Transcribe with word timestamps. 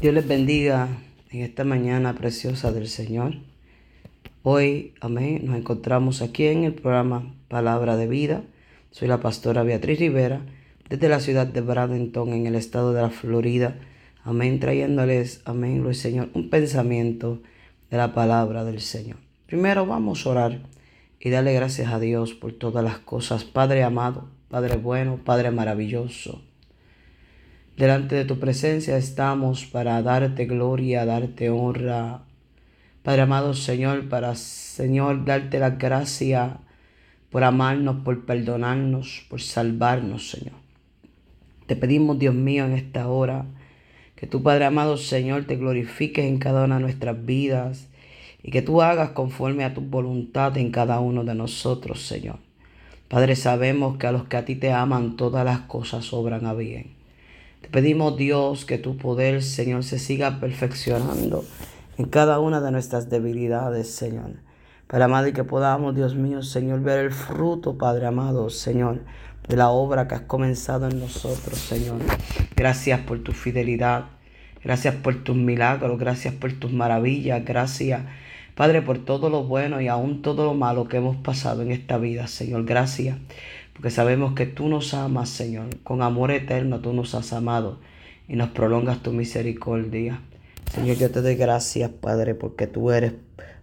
Dios 0.00 0.12
les 0.12 0.28
bendiga 0.28 0.88
en 1.30 1.40
esta 1.40 1.64
mañana 1.64 2.14
preciosa 2.14 2.70
del 2.70 2.86
Señor. 2.86 3.36
Hoy, 4.42 4.92
amén, 5.00 5.46
nos 5.46 5.56
encontramos 5.56 6.20
aquí 6.20 6.44
en 6.44 6.64
el 6.64 6.74
programa 6.74 7.34
Palabra 7.48 7.96
de 7.96 8.06
Vida. 8.06 8.42
Soy 8.90 9.08
la 9.08 9.20
pastora 9.20 9.62
Beatriz 9.62 9.98
Rivera 9.98 10.42
desde 10.90 11.08
la 11.08 11.18
ciudad 11.18 11.46
de 11.46 11.62
Bradenton 11.62 12.34
en 12.34 12.46
el 12.46 12.56
estado 12.56 12.92
de 12.92 13.00
la 13.00 13.08
Florida. 13.08 13.76
Amén, 14.22 14.60
trayéndoles, 14.60 15.40
amén, 15.46 15.82
Luis 15.82 15.98
Señor, 15.98 16.28
un 16.34 16.50
pensamiento 16.50 17.40
de 17.90 17.96
la 17.96 18.12
palabra 18.12 18.64
del 18.64 18.82
Señor. 18.82 19.16
Primero 19.46 19.86
vamos 19.86 20.26
a 20.26 20.30
orar 20.30 20.60
y 21.18 21.30
darle 21.30 21.54
gracias 21.54 21.90
a 21.90 21.98
Dios 21.98 22.34
por 22.34 22.52
todas 22.52 22.84
las 22.84 22.98
cosas. 22.98 23.44
Padre 23.44 23.82
amado, 23.82 24.28
Padre 24.50 24.76
bueno, 24.76 25.18
Padre 25.24 25.50
maravilloso. 25.52 26.42
Delante 27.76 28.14
de 28.14 28.24
tu 28.24 28.38
presencia 28.38 28.96
estamos 28.96 29.66
para 29.66 30.00
darte 30.00 30.46
gloria, 30.46 31.04
darte 31.04 31.50
honra. 31.50 32.22
Padre 33.02 33.20
amado 33.20 33.52
Señor, 33.52 34.08
para 34.08 34.34
Señor 34.34 35.26
darte 35.26 35.58
la 35.58 35.68
gracia 35.68 36.60
por 37.28 37.44
amarnos, 37.44 38.02
por 38.02 38.24
perdonarnos, 38.24 39.26
por 39.28 39.42
salvarnos, 39.42 40.30
Señor. 40.30 40.54
Te 41.66 41.76
pedimos, 41.76 42.18
Dios 42.18 42.34
mío, 42.34 42.64
en 42.64 42.72
esta 42.72 43.08
hora, 43.08 43.44
que 44.14 44.26
tu 44.26 44.42
Padre 44.42 44.64
amado 44.64 44.96
Señor 44.96 45.44
te 45.44 45.56
glorifiques 45.56 46.24
en 46.24 46.38
cada 46.38 46.64
una 46.64 46.76
de 46.76 46.80
nuestras 46.80 47.26
vidas 47.26 47.88
y 48.42 48.52
que 48.52 48.62
tú 48.62 48.80
hagas 48.80 49.10
conforme 49.10 49.64
a 49.64 49.74
tu 49.74 49.82
voluntad 49.82 50.56
en 50.56 50.70
cada 50.70 50.98
uno 51.00 51.24
de 51.24 51.34
nosotros, 51.34 52.06
Señor. 52.06 52.38
Padre, 53.08 53.36
sabemos 53.36 53.98
que 53.98 54.06
a 54.06 54.12
los 54.12 54.24
que 54.24 54.38
a 54.38 54.46
ti 54.46 54.54
te 54.54 54.72
aman 54.72 55.16
todas 55.16 55.44
las 55.44 55.60
cosas 55.60 56.10
obran 56.14 56.46
a 56.46 56.54
bien. 56.54 56.95
Pedimos, 57.70 58.16
Dios, 58.16 58.64
que 58.64 58.78
tu 58.78 58.96
poder, 58.96 59.42
Señor, 59.42 59.82
se 59.82 59.98
siga 59.98 60.38
perfeccionando 60.40 61.44
en 61.98 62.06
cada 62.06 62.38
una 62.38 62.60
de 62.60 62.70
nuestras 62.70 63.10
debilidades, 63.10 63.90
Señor. 63.90 64.30
Para 64.86 65.06
amado 65.06 65.26
y 65.26 65.32
que 65.32 65.42
podamos, 65.42 65.96
Dios 65.96 66.14
mío, 66.14 66.42
Señor, 66.42 66.80
ver 66.80 67.00
el 67.00 67.10
fruto, 67.10 67.76
Padre 67.76 68.06
amado, 68.06 68.50
Señor, 68.50 69.00
de 69.48 69.56
la 69.56 69.70
obra 69.70 70.06
que 70.06 70.14
has 70.14 70.20
comenzado 70.22 70.88
en 70.88 71.00
nosotros, 71.00 71.58
Señor. 71.58 71.98
Gracias 72.54 73.00
por 73.00 73.18
tu 73.24 73.32
fidelidad. 73.32 74.04
Gracias 74.62 74.94
por 74.94 75.24
tus 75.24 75.36
milagros. 75.36 75.98
Gracias 75.98 76.34
por 76.34 76.52
tus 76.52 76.72
maravillas. 76.72 77.44
Gracias, 77.44 78.02
Padre, 78.54 78.80
por 78.80 79.04
todo 79.04 79.28
lo 79.28 79.42
bueno 79.42 79.80
y 79.80 79.88
aún 79.88 80.22
todo 80.22 80.44
lo 80.44 80.54
malo 80.54 80.86
que 80.86 80.98
hemos 80.98 81.16
pasado 81.16 81.62
en 81.62 81.72
esta 81.72 81.98
vida, 81.98 82.28
Señor. 82.28 82.64
Gracias 82.64 83.16
porque 83.76 83.90
sabemos 83.90 84.32
que 84.32 84.46
tú 84.46 84.68
nos 84.68 84.94
amas, 84.94 85.28
Señor. 85.28 85.66
Con 85.84 86.00
amor 86.00 86.30
eterno 86.30 86.80
tú 86.80 86.94
nos 86.94 87.14
has 87.14 87.34
amado 87.34 87.78
y 88.26 88.34
nos 88.34 88.48
prolongas 88.48 89.02
tu 89.02 89.12
misericordia. 89.12 90.22
Señor, 90.72 90.96
yo 90.96 91.10
te 91.10 91.20
doy 91.20 91.34
gracias, 91.34 91.90
Padre, 91.90 92.34
porque 92.34 92.66
tú 92.66 92.90
eres 92.90 93.12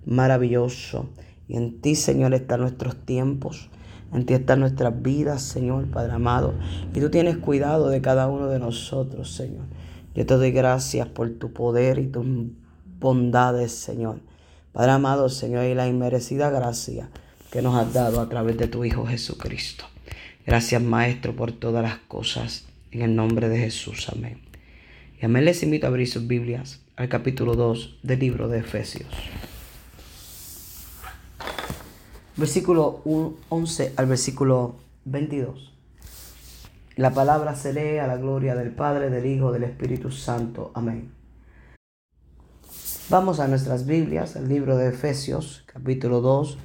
maravilloso. 0.06 1.10
Y 1.48 1.58
en 1.58 1.82
ti, 1.82 1.96
Señor, 1.96 2.36
están 2.36 2.62
nuestros 2.62 2.96
tiempos. 2.96 3.72
En 4.14 4.28
ti 4.28 4.36
están 4.36 4.60
nuestras 4.60 5.02
vidas, 5.02 5.42
Señor, 5.42 5.88
Padre 5.88 6.14
amado. 6.14 6.54
Y 6.94 7.00
tú 7.00 7.10
tienes 7.10 7.38
cuidado 7.38 7.90
de 7.90 8.00
cada 8.02 8.28
uno 8.28 8.50
de 8.50 8.60
nosotros, 8.60 9.34
Señor. 9.34 9.66
Yo 10.14 10.28
te 10.28 10.36
doy 10.36 10.52
gracias 10.52 11.08
por 11.08 11.28
tu 11.32 11.54
poder 11.54 11.98
y 11.98 12.06
tus 12.06 12.24
bondades, 13.00 13.72
Señor. 13.72 14.20
Padre 14.74 14.92
amado, 14.92 15.28
Señor, 15.30 15.66
y 15.66 15.74
la 15.74 15.88
inmerecida 15.88 16.52
gracia 16.52 17.10
que 17.52 17.64
nos 17.64 17.76
has 17.76 17.92
dado 17.94 18.22
a 18.22 18.30
través 18.30 18.60
de 18.60 18.68
tu 18.68 18.86
Hijo 18.86 19.08
Jesucristo. 19.08 19.86
Gracias, 20.46 20.82
Maestro, 20.82 21.36
por 21.36 21.52
todas 21.54 21.84
las 21.84 21.98
cosas. 22.00 22.66
En 22.92 23.02
el 23.02 23.16
nombre 23.16 23.50
de 23.50 23.58
Jesús. 23.58 24.10
Amén. 24.10 24.42
Y 25.22 25.26
amén 25.26 25.46
les 25.46 25.64
invito 25.64 25.88
a 25.88 25.90
abrir 25.90 26.08
sus 26.08 26.28
Biblias 26.28 26.82
al 26.96 27.10
capítulo 27.10 27.56
2 27.56 28.00
del 28.04 28.20
libro 28.20 28.50
de 28.50 28.60
Efesios. 28.60 29.10
Versículo 32.36 33.02
11 33.50 33.94
al 33.96 34.06
versículo 34.06 34.76
22. 35.06 35.72
La 36.98 37.12
palabra 37.12 37.56
se 37.56 37.74
lee 37.74 38.00
a 38.00 38.08
la 38.08 38.18
gloria 38.18 38.54
del 38.54 38.72
Padre, 38.72 39.10
del 39.10 39.26
Hijo, 39.26 39.52
del 39.52 39.64
Espíritu 39.64 40.12
Santo. 40.12 40.72
Amén. 40.76 41.12
Vamos 43.10 43.40
a 43.40 43.48
nuestras 43.48 43.86
Biblias, 43.86 44.36
el 44.36 44.50
libro 44.50 44.78
de 44.78 44.90
Efesios, 44.90 45.64
capítulo 45.68 46.22
2, 46.22 46.58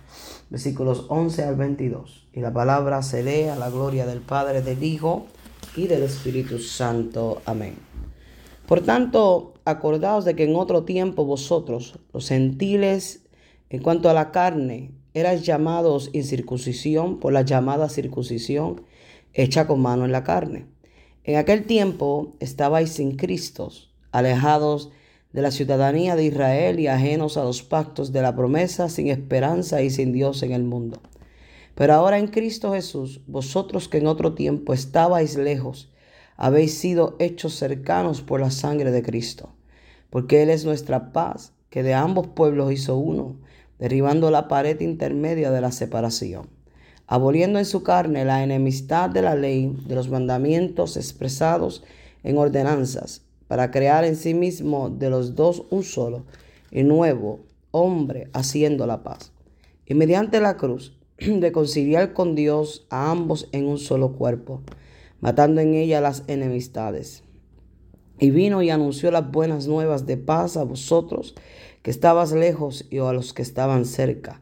versículos 0.50 1.06
11 1.08 1.44
al 1.44 1.56
22. 1.56 2.28
Y 2.32 2.40
la 2.40 2.52
palabra 2.52 3.02
se 3.02 3.22
lee 3.22 3.48
a 3.48 3.56
la 3.56 3.70
gloria 3.70 4.06
del 4.06 4.20
Padre, 4.20 4.62
del 4.62 4.82
Hijo 4.82 5.26
y 5.76 5.86
del 5.86 6.02
Espíritu 6.02 6.58
Santo. 6.58 7.42
Amén. 7.44 7.76
Por 8.66 8.82
tanto, 8.82 9.54
acordaos 9.64 10.24
de 10.24 10.36
que 10.36 10.44
en 10.44 10.54
otro 10.54 10.84
tiempo 10.84 11.24
vosotros, 11.24 11.98
los 12.12 12.28
gentiles, 12.28 13.22
en 13.70 13.82
cuanto 13.82 14.10
a 14.10 14.14
la 14.14 14.30
carne, 14.30 14.92
erais 15.14 15.44
llamados 15.44 16.10
incircuncisión 16.12 17.18
por 17.18 17.32
la 17.32 17.42
llamada 17.42 17.88
circuncisión 17.88 18.82
hecha 19.32 19.66
con 19.66 19.80
mano 19.80 20.04
en 20.04 20.12
la 20.12 20.24
carne. 20.24 20.66
En 21.24 21.36
aquel 21.36 21.64
tiempo 21.64 22.32
estabais 22.40 22.90
sin 22.90 23.16
Cristo, 23.16 23.70
alejados 24.12 24.86
de 24.86 24.98
la 25.32 25.50
ciudadanía 25.50 26.16
de 26.16 26.24
Israel 26.24 26.80
y 26.80 26.86
ajenos 26.86 27.36
a 27.36 27.44
los 27.44 27.62
pactos 27.62 28.12
de 28.12 28.22
la 28.22 28.34
promesa, 28.34 28.88
sin 28.88 29.08
esperanza 29.08 29.82
y 29.82 29.90
sin 29.90 30.12
Dios 30.12 30.42
en 30.42 30.52
el 30.52 30.64
mundo. 30.64 31.00
Pero 31.74 31.94
ahora 31.94 32.18
en 32.18 32.28
Cristo 32.28 32.72
Jesús, 32.72 33.20
vosotros 33.26 33.88
que 33.88 33.98
en 33.98 34.06
otro 34.06 34.34
tiempo 34.34 34.72
estabais 34.72 35.36
lejos, 35.36 35.92
habéis 36.36 36.78
sido 36.78 37.16
hechos 37.18 37.54
cercanos 37.54 38.22
por 38.22 38.40
la 38.40 38.50
sangre 38.50 38.90
de 38.90 39.02
Cristo, 39.02 39.50
porque 40.08 40.42
Él 40.42 40.50
es 40.50 40.64
nuestra 40.64 41.12
paz, 41.12 41.52
que 41.68 41.82
de 41.82 41.92
ambos 41.92 42.28
pueblos 42.28 42.72
hizo 42.72 42.96
uno, 42.96 43.36
derribando 43.78 44.30
la 44.30 44.48
pared 44.48 44.80
intermedia 44.80 45.50
de 45.50 45.60
la 45.60 45.72
separación, 45.72 46.48
aboliendo 47.06 47.58
en 47.58 47.66
su 47.66 47.82
carne 47.82 48.24
la 48.24 48.42
enemistad 48.42 49.10
de 49.10 49.22
la 49.22 49.34
ley, 49.36 49.76
de 49.86 49.94
los 49.94 50.08
mandamientos 50.08 50.96
expresados 50.96 51.84
en 52.24 52.38
ordenanzas 52.38 53.27
para 53.48 53.70
crear 53.70 54.04
en 54.04 54.14
sí 54.14 54.34
mismo 54.34 54.90
de 54.90 55.10
los 55.10 55.34
dos 55.34 55.64
un 55.70 55.82
solo 55.82 56.24
y 56.70 56.84
nuevo 56.84 57.40
hombre 57.70 58.28
haciendo 58.32 58.86
la 58.86 59.02
paz. 59.02 59.32
Y 59.86 59.94
mediante 59.94 60.40
la 60.40 60.56
cruz, 60.56 60.96
reconciliar 61.18 62.12
con 62.12 62.34
Dios 62.34 62.86
a 62.90 63.10
ambos 63.10 63.48
en 63.52 63.66
un 63.66 63.78
solo 63.78 64.12
cuerpo, 64.12 64.60
matando 65.20 65.60
en 65.60 65.74
ella 65.74 66.00
las 66.00 66.24
enemistades. 66.28 67.24
Y 68.20 68.30
vino 68.30 68.62
y 68.62 68.70
anunció 68.70 69.10
las 69.10 69.30
buenas 69.30 69.66
nuevas 69.66 70.06
de 70.06 70.16
paz 70.16 70.56
a 70.56 70.64
vosotros 70.64 71.34
que 71.82 71.90
estabas 71.90 72.32
lejos 72.32 72.84
y 72.90 72.98
a 72.98 73.12
los 73.12 73.32
que 73.32 73.42
estaban 73.42 73.84
cerca. 73.84 74.40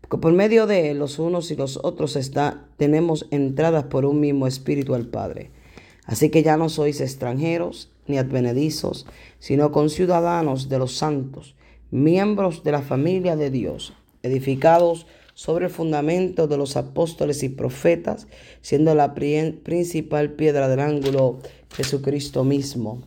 Porque 0.00 0.18
por 0.18 0.32
medio 0.32 0.66
de 0.66 0.90
él, 0.90 0.98
los 0.98 1.18
unos 1.18 1.50
y 1.50 1.56
los 1.56 1.80
otros 1.82 2.16
está, 2.16 2.68
tenemos 2.76 3.26
entradas 3.30 3.84
por 3.84 4.04
un 4.04 4.20
mismo 4.20 4.46
espíritu 4.46 4.94
al 4.94 5.06
Padre. 5.06 5.50
Así 6.04 6.28
que 6.28 6.42
ya 6.42 6.58
no 6.58 6.68
sois 6.68 7.00
extranjeros 7.00 7.93
ni 8.06 8.18
advenedizos, 8.18 9.06
sino 9.38 9.72
conciudadanos 9.72 10.68
de 10.68 10.78
los 10.78 10.96
santos, 10.96 11.54
miembros 11.90 12.64
de 12.64 12.72
la 12.72 12.82
familia 12.82 13.36
de 13.36 13.50
Dios, 13.50 13.92
edificados 14.22 15.06
sobre 15.34 15.66
el 15.66 15.70
fundamento 15.70 16.46
de 16.46 16.56
los 16.56 16.76
apóstoles 16.76 17.42
y 17.42 17.48
profetas, 17.48 18.26
siendo 18.62 18.94
la 18.94 19.14
principal 19.14 20.32
piedra 20.32 20.68
del 20.68 20.80
ángulo 20.80 21.40
Jesucristo 21.74 22.44
mismo, 22.44 23.02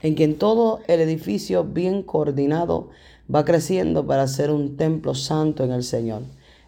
en 0.00 0.14
quien 0.14 0.36
todo 0.36 0.80
el 0.86 1.00
edificio 1.00 1.64
bien 1.64 2.02
coordinado 2.02 2.90
va 3.32 3.44
creciendo 3.44 4.06
para 4.06 4.26
ser 4.28 4.50
un 4.50 4.76
templo 4.76 5.14
santo 5.14 5.64
en 5.64 5.72
el 5.72 5.82
Señor, 5.82 6.22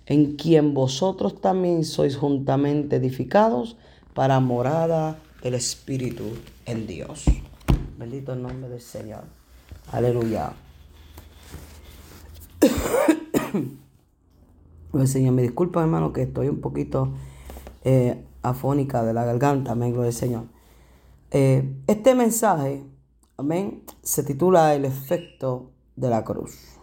en 0.07 0.37
quien 0.37 0.75
vosotros 0.75 1.41
también 1.41 1.85
sois 1.85 2.17
juntamente 2.17 2.97
edificados 2.97 3.77
para 4.15 4.41
morada 4.41 5.19
del 5.43 5.55
Espíritu 5.55 6.25
en 6.67 6.87
Dios. 6.87 7.25
Bendito 8.05 8.35
el 8.35 8.43
nombre 8.43 8.69
del 8.69 8.83
Señor. 8.83 9.25
Aleluya. 9.91 10.53
El 14.93 15.09
Señor, 15.09 15.33
me 15.33 15.41
disculpa 15.41 15.81
hermano 15.81 16.13
que 16.13 16.21
estoy 16.21 16.51
un 16.51 16.61
poquito 16.61 17.15
eh, 17.83 18.23
afónica 18.43 19.03
de 19.03 19.15
la 19.15 19.25
garganta, 19.25 19.73
amén, 19.73 19.93
gloria 19.93 20.09
al 20.09 20.13
Señor. 20.13 20.45
Eh, 21.31 21.83
este 21.87 22.15
mensaje, 22.15 22.85
amén, 23.39 23.85
se 24.03 24.23
titula 24.23 24.75
El 24.75 24.85
efecto 24.85 25.71
de 25.97 26.11
la 26.11 26.25
cruz. 26.25 26.79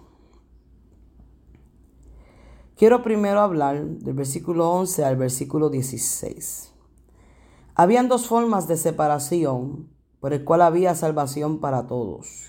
Quiero 2.76 3.04
primero 3.04 3.42
hablar 3.42 3.86
del 3.86 4.16
versículo 4.16 4.72
11 4.72 5.06
al 5.06 5.18
versículo 5.18 5.70
16. 5.70 6.74
Habían 7.76 8.08
dos 8.08 8.26
formas 8.26 8.68
de 8.68 8.76
separación 8.76 10.01
por 10.22 10.32
el 10.34 10.46
cual 10.46 10.62
había 10.62 10.96
salvación 10.96 11.60
para 11.60 11.88
todos. 11.88 12.46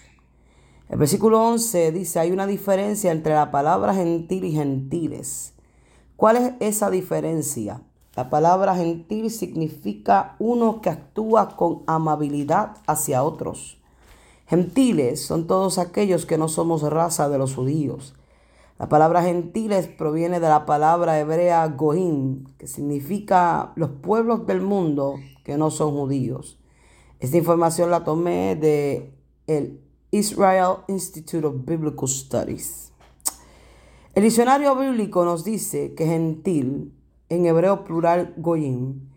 El 0.88 0.98
versículo 0.98 1.42
11 1.42 1.90
dice, 1.90 2.20
hay 2.20 2.30
una 2.30 2.46
diferencia 2.46 3.10
entre 3.10 3.32
la 3.32 3.50
palabra 3.50 3.94
gentil 3.94 4.44
y 4.44 4.52
gentiles. 4.52 5.54
¿Cuál 6.16 6.36
es 6.36 6.52
esa 6.60 6.90
diferencia? 6.90 7.80
La 8.14 8.28
palabra 8.28 8.76
gentil 8.76 9.30
significa 9.30 10.36
uno 10.38 10.82
que 10.82 10.90
actúa 10.90 11.56
con 11.56 11.82
amabilidad 11.86 12.76
hacia 12.86 13.24
otros. 13.24 13.78
Gentiles 14.46 15.24
son 15.24 15.46
todos 15.46 15.78
aquellos 15.78 16.26
que 16.26 16.36
no 16.36 16.48
somos 16.48 16.82
raza 16.82 17.30
de 17.30 17.38
los 17.38 17.54
judíos. 17.54 18.14
La 18.78 18.90
palabra 18.90 19.22
gentiles 19.22 19.86
proviene 19.86 20.40
de 20.40 20.48
la 20.50 20.66
palabra 20.66 21.18
hebrea 21.18 21.66
goim, 21.68 22.44
que 22.58 22.66
significa 22.66 23.72
los 23.76 23.88
pueblos 23.88 24.46
del 24.46 24.60
mundo 24.60 25.14
que 25.42 25.56
no 25.56 25.70
son 25.70 25.92
judíos. 25.92 26.58
Esta 27.22 27.36
información 27.36 27.88
la 27.92 28.02
tomé 28.02 28.56
de 28.56 29.14
el 29.46 29.80
Israel 30.10 30.78
Institute 30.88 31.46
of 31.46 31.64
Biblical 31.64 32.08
Studies. 32.08 32.92
El 34.16 34.24
diccionario 34.24 34.74
bíblico 34.74 35.24
nos 35.24 35.44
dice 35.44 35.94
que 35.94 36.04
gentil, 36.04 36.92
en 37.28 37.46
hebreo 37.46 37.84
plural 37.84 38.34
goyim 38.38 39.08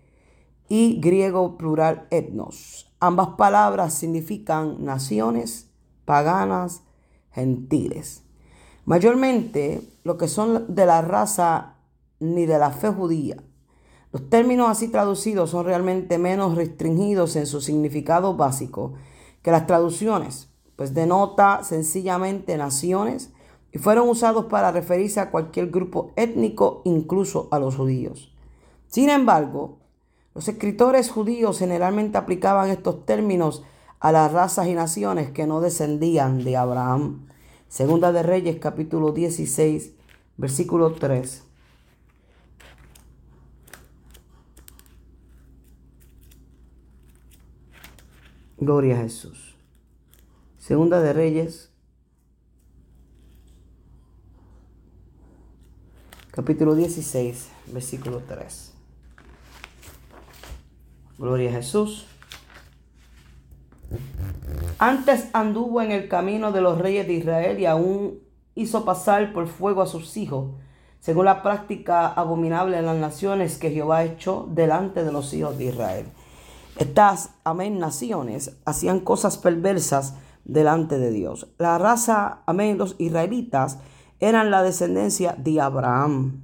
y 0.70 1.02
griego 1.02 1.58
plural 1.58 2.06
etnos, 2.12 2.94
ambas 3.00 3.30
palabras 3.40 3.96
significan 3.96 4.86
naciones 4.86 5.72
paganas, 6.06 6.84
gentiles. 7.32 8.22
Mayormente 8.86 9.82
lo 10.04 10.20
que 10.20 10.28
son 10.28 10.76
de 10.76 10.86
la 10.86 11.02
raza 11.02 11.78
ni 12.20 12.46
de 12.46 12.60
la 12.60 12.70
fe 12.70 12.90
judía. 12.90 13.38
Los 14.16 14.30
términos 14.30 14.70
así 14.70 14.88
traducidos 14.88 15.50
son 15.50 15.66
realmente 15.66 16.18
menos 16.18 16.56
restringidos 16.56 17.36
en 17.36 17.46
su 17.46 17.60
significado 17.60 18.38
básico 18.38 18.94
que 19.42 19.52
las 19.52 19.68
traducciones, 19.68 20.48
pues 20.78 20.94
denota 20.94 21.66
sencillamente 21.66 22.56
naciones 22.56 23.34
y 23.74 23.78
fueron 23.78 24.08
usados 24.08 24.46
para 24.46 24.72
referirse 24.72 25.20
a 25.20 25.32
cualquier 25.32 25.70
grupo 25.70 26.14
étnico, 26.16 26.82
incluso 26.86 27.50
a 27.52 27.60
los 27.60 27.76
judíos. 27.76 28.34
Sin 28.88 29.10
embargo, 29.10 29.80
los 30.34 30.48
escritores 30.48 31.12
judíos 31.12 31.60
generalmente 31.60 32.18
aplicaban 32.18 32.70
estos 32.70 33.06
términos 33.06 33.64
a 34.00 34.14
las 34.14 34.32
razas 34.32 34.68
y 34.68 34.76
naciones 34.76 35.32
que 35.32 35.46
no 35.46 35.60
descendían 35.60 36.42
de 36.46 36.56
Abraham. 36.56 37.28
Segunda 37.68 38.14
de 38.14 38.24
Reyes 38.24 38.60
capítulo 38.62 39.12
16, 39.12 39.92
versículo 40.38 40.94
3. 40.94 41.44
Gloria 48.58 48.96
a 48.96 49.02
Jesús. 49.02 49.54
Segunda 50.58 51.02
de 51.02 51.12
Reyes, 51.12 51.74
capítulo 56.32 56.74
16, 56.74 57.50
versículo 57.74 58.22
3. 58.26 58.74
Gloria 61.18 61.50
a 61.50 61.54
Jesús. 61.54 62.08
Antes 64.80 65.28
anduvo 65.34 65.82
en 65.82 65.92
el 65.92 66.08
camino 66.08 66.54
de 66.54 66.62
los 66.62 66.78
reyes 66.78 67.08
de 67.08 67.14
Israel 67.14 67.60
y 67.60 67.66
aún 67.66 68.22
hizo 68.56 68.86
pasar 68.86 69.34
por 69.34 69.48
fuego 69.48 69.82
a 69.82 69.86
sus 69.86 70.16
hijos, 70.16 70.52
según 71.02 71.26
la 71.26 71.44
práctica 71.44 72.08
abominable 72.08 72.78
en 72.78 72.86
las 72.86 72.98
naciones 72.98 73.58
que 73.58 73.72
Jehová 73.72 74.06
echó 74.06 74.48
delante 74.50 75.04
de 75.04 75.12
los 75.12 75.34
hijos 75.34 75.58
de 75.58 75.66
Israel. 75.66 76.06
Estas, 76.78 77.32
amén, 77.46 77.80
naciones 77.80 78.58
hacían 78.66 79.00
cosas 79.00 79.38
perversas 79.38 80.16
delante 80.44 81.00
de 81.00 81.12
Dios. 81.12 81.48
La 81.58 81.78
raza, 81.78 82.42
amén, 82.46 82.78
los 82.78 82.96
israelitas 82.98 83.80
eran 84.20 84.52
la 84.52 84.62
descendencia 84.62 85.36
de 85.38 85.62
Abraham. 85.62 86.42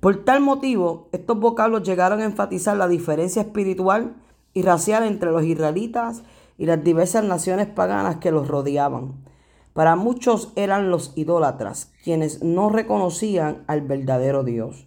Por 0.00 0.24
tal 0.24 0.40
motivo, 0.40 1.08
estos 1.12 1.38
vocablos 1.38 1.84
llegaron 1.84 2.20
a 2.20 2.24
enfatizar 2.24 2.76
la 2.76 2.88
diferencia 2.88 3.42
espiritual 3.42 4.16
y 4.52 4.62
racial 4.62 5.04
entre 5.04 5.30
los 5.30 5.44
israelitas 5.44 6.22
y 6.58 6.66
las 6.66 6.82
diversas 6.84 7.24
naciones 7.24 7.68
paganas 7.68 8.16
que 8.16 8.30
los 8.30 8.48
rodeaban. 8.48 9.24
Para 9.72 9.96
muchos 9.96 10.52
eran 10.54 10.90
los 10.90 11.12
idólatras, 11.16 11.92
quienes 12.04 12.42
no 12.42 12.68
reconocían 12.68 13.64
al 13.68 13.80
verdadero 13.80 14.44
Dios. 14.44 14.86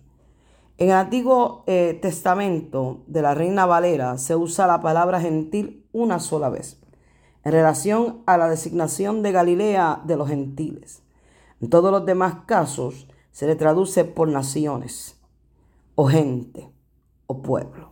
En 0.78 0.90
el 0.90 0.96
Antiguo 0.96 1.64
eh, 1.68 1.98
Testamento 2.02 3.04
de 3.08 3.22
la 3.22 3.34
Reina 3.34 3.66
Valera 3.66 4.18
se 4.18 4.36
usa 4.36 4.68
la 4.68 4.82
palabra 4.82 5.22
gentil 5.22 5.88
una 5.94 6.20
sola 6.20 6.50
vez 6.50 6.82
en 7.46 7.54
relación 7.54 8.24
a 8.26 8.38
la 8.38 8.50
designación 8.50 9.22
de 9.22 9.32
Galilea 9.32 10.02
de 10.04 10.18
los 10.18 10.28
gentiles. 10.28 11.02
En 11.62 11.70
todos 11.70 11.92
los 11.92 12.06
demás 12.06 12.40
casos 12.46 13.08
se 13.32 13.48
le 13.48 13.56
traduce 13.56 14.04
por 14.04 14.28
naciones, 14.28 15.22
o 15.94 16.08
gente, 16.08 16.70
o 17.28 17.42
pueblo. 17.42 17.92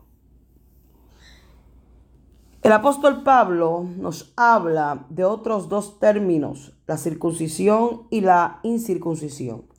El 2.63 2.71
apóstol 2.71 3.23
Pablo 3.23 3.85
nos 3.97 4.33
habla 4.35 5.05
de 5.09 5.23
otros 5.23 5.69
dos 5.69 5.99
términos, 5.99 6.73
la 6.87 6.97
circuncisión 6.97 8.07
y 8.09 8.21
la 8.21 8.59
incircuncisión. 8.63 9.72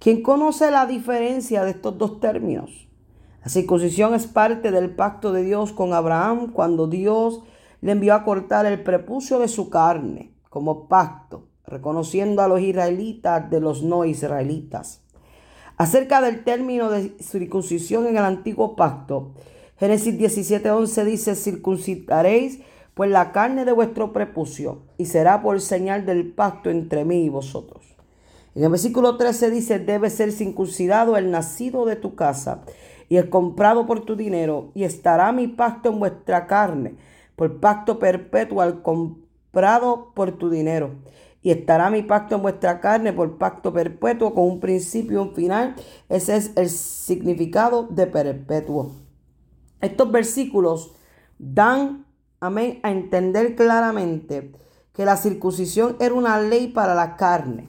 ¿Quién 0.00 0.22
conoce 0.22 0.70
la 0.70 0.86
diferencia 0.86 1.62
de 1.62 1.72
estos 1.72 1.98
dos 1.98 2.20
términos? 2.20 2.88
La 3.44 3.50
circuncisión 3.50 4.14
es 4.14 4.26
parte 4.26 4.70
del 4.70 4.96
pacto 4.96 5.30
de 5.30 5.42
Dios 5.42 5.72
con 5.72 5.92
Abraham 5.92 6.52
cuando 6.54 6.86
Dios 6.86 7.42
le 7.82 7.92
envió 7.92 8.14
a 8.14 8.24
cortar 8.24 8.64
el 8.64 8.82
prepucio 8.82 9.38
de 9.38 9.46
su 9.46 9.68
carne 9.68 10.32
como 10.48 10.88
pacto, 10.88 11.48
reconociendo 11.66 12.40
a 12.40 12.48
los 12.48 12.62
israelitas 12.62 13.50
de 13.50 13.60
los 13.60 13.82
no 13.82 14.06
israelitas. 14.06 15.02
Acerca 15.76 16.22
del 16.22 16.44
término 16.44 16.88
de 16.88 17.14
circuncisión 17.20 18.06
en 18.06 18.16
el 18.16 18.24
antiguo 18.24 18.76
pacto, 18.76 19.32
Génesis 19.76 20.18
17:11 20.18 21.04
dice, 21.04 21.34
circuncidaréis 21.34 22.60
pues 22.94 23.10
la 23.10 23.32
carne 23.32 23.66
de 23.66 23.72
vuestro 23.72 24.14
prepucio 24.14 24.80
y 24.96 25.04
será 25.04 25.42
por 25.42 25.60
señal 25.60 26.06
del 26.06 26.32
pacto 26.32 26.70
entre 26.70 27.04
mí 27.04 27.26
y 27.26 27.28
vosotros. 27.28 27.89
En 28.54 28.64
el 28.64 28.70
versículo 28.70 29.16
13 29.16 29.50
dice, 29.50 29.78
debe 29.78 30.10
ser 30.10 30.32
circuncidado 30.32 31.16
el 31.16 31.30
nacido 31.30 31.84
de 31.86 31.94
tu 31.94 32.16
casa 32.16 32.62
y 33.08 33.16
el 33.16 33.30
comprado 33.30 33.86
por 33.86 34.04
tu 34.04 34.16
dinero, 34.16 34.70
y 34.74 34.84
estará 34.84 35.32
mi 35.32 35.48
pacto 35.48 35.90
en 35.90 35.98
vuestra 35.98 36.46
carne 36.46 36.94
por 37.36 37.58
pacto 37.60 37.98
perpetuo 37.98 38.60
al 38.60 38.82
comprado 38.82 40.12
por 40.14 40.32
tu 40.32 40.50
dinero. 40.50 40.90
Y 41.42 41.50
estará 41.50 41.90
mi 41.90 42.02
pacto 42.02 42.36
en 42.36 42.42
vuestra 42.42 42.80
carne 42.80 43.12
por 43.12 43.38
pacto 43.38 43.72
perpetuo 43.72 44.34
con 44.34 44.44
un 44.44 44.60
principio 44.60 45.18
y 45.18 45.28
un 45.28 45.34
final. 45.34 45.74
Ese 46.08 46.36
es 46.36 46.52
el 46.54 46.68
significado 46.68 47.84
de 47.84 48.06
perpetuo. 48.06 48.92
Estos 49.80 50.12
versículos 50.12 50.92
dan, 51.38 52.04
amén, 52.40 52.78
a 52.82 52.90
entender 52.90 53.56
claramente 53.56 54.52
que 54.92 55.06
la 55.06 55.16
circuncisión 55.16 55.96
era 55.98 56.14
una 56.14 56.38
ley 56.38 56.68
para 56.68 56.94
la 56.94 57.16
carne 57.16 57.68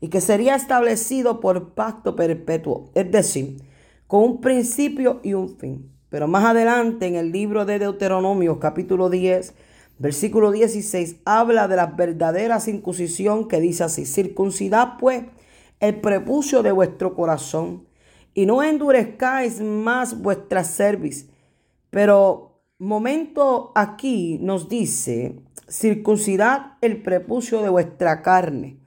y 0.00 0.08
que 0.08 0.20
sería 0.20 0.54
establecido 0.54 1.40
por 1.40 1.74
pacto 1.74 2.14
perpetuo, 2.16 2.90
es 2.94 3.10
decir, 3.10 3.62
con 4.06 4.22
un 4.22 4.40
principio 4.40 5.20
y 5.22 5.34
un 5.34 5.56
fin. 5.58 5.90
Pero 6.08 6.26
más 6.26 6.44
adelante 6.44 7.06
en 7.06 7.16
el 7.16 7.32
libro 7.32 7.64
de 7.64 7.78
Deuteronomio 7.78 8.58
capítulo 8.58 9.10
10, 9.10 9.54
versículo 9.98 10.52
16, 10.52 11.16
habla 11.24 11.68
de 11.68 11.76
la 11.76 11.86
verdadera 11.86 12.60
circuncisión 12.60 13.48
que 13.48 13.60
dice 13.60 13.84
así, 13.84 14.06
circuncidad 14.06 14.94
pues 14.98 15.24
el 15.80 16.00
prepucio 16.00 16.62
de 16.62 16.72
vuestro 16.72 17.14
corazón 17.14 17.86
y 18.34 18.46
no 18.46 18.62
endurezcáis 18.62 19.60
más 19.60 20.20
vuestra 20.20 20.64
cerviz. 20.64 21.28
Pero 21.90 22.62
momento 22.78 23.72
aquí 23.74 24.38
nos 24.40 24.68
dice, 24.68 25.40
circuncidad 25.68 26.78
el 26.80 27.02
prepucio 27.02 27.60
de 27.62 27.68
vuestra 27.68 28.22
carne. 28.22 28.78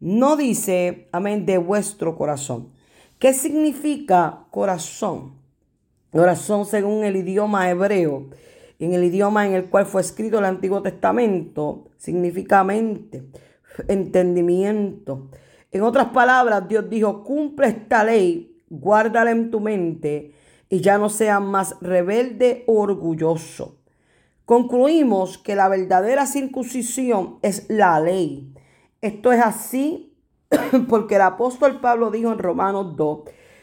No 0.00 0.36
dice, 0.36 1.08
amén, 1.12 1.44
de 1.44 1.58
vuestro 1.58 2.16
corazón. 2.16 2.70
¿Qué 3.18 3.34
significa 3.34 4.46
corazón? 4.50 5.34
Corazón 6.10 6.64
según 6.64 7.04
el 7.04 7.16
idioma 7.16 7.68
hebreo, 7.68 8.30
en 8.78 8.94
el 8.94 9.04
idioma 9.04 9.46
en 9.46 9.52
el 9.52 9.66
cual 9.66 9.84
fue 9.84 10.00
escrito 10.00 10.38
el 10.38 10.46
Antiguo 10.46 10.80
Testamento, 10.80 11.90
significa 11.98 12.64
mente, 12.64 13.24
entendimiento. 13.88 15.28
En 15.70 15.82
otras 15.82 16.06
palabras, 16.06 16.66
Dios 16.66 16.88
dijo, 16.88 17.22
cumple 17.22 17.68
esta 17.68 18.02
ley, 18.02 18.58
guárdala 18.70 19.32
en 19.32 19.50
tu 19.50 19.60
mente 19.60 20.32
y 20.70 20.80
ya 20.80 20.96
no 20.96 21.10
seas 21.10 21.42
más 21.42 21.76
rebelde 21.82 22.64
o 22.66 22.80
orgulloso. 22.80 23.76
Concluimos 24.46 25.36
que 25.36 25.54
la 25.54 25.68
verdadera 25.68 26.24
circuncisión 26.24 27.38
es 27.42 27.66
la 27.68 28.00
ley. 28.00 28.54
Esto 29.00 29.32
es 29.32 29.40
así 29.40 30.16
porque 30.88 31.16
el 31.16 31.22
apóstol 31.22 31.80
Pablo 31.80 32.10
dijo 32.10 32.32
en 32.32 32.38
Romanos 32.38 32.96
2, 32.96 33.20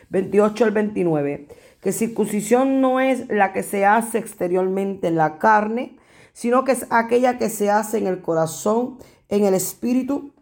28 0.10 0.66
al 0.66 0.72
29, 0.72 1.48
que 1.82 1.92
circuncisión 1.92 2.82
no 2.82 3.00
es 3.00 3.28
la 3.30 3.54
que 3.54 3.62
se 3.64 3.86
hace 3.86 4.18
exteriormente 4.18 5.08
en 5.08 5.16
la 5.16 5.38
carne, 5.38 5.98
sino 6.34 6.64
que 6.64 6.72
es 6.72 6.88
aquella 6.90 7.38
que 7.38 7.50
se 7.50 7.70
hace 7.70 7.98
en 7.98 8.08
el 8.08 8.22
corazón, 8.22 8.98
en 9.30 9.46
el 9.46 9.54
espíritu. 9.54 10.34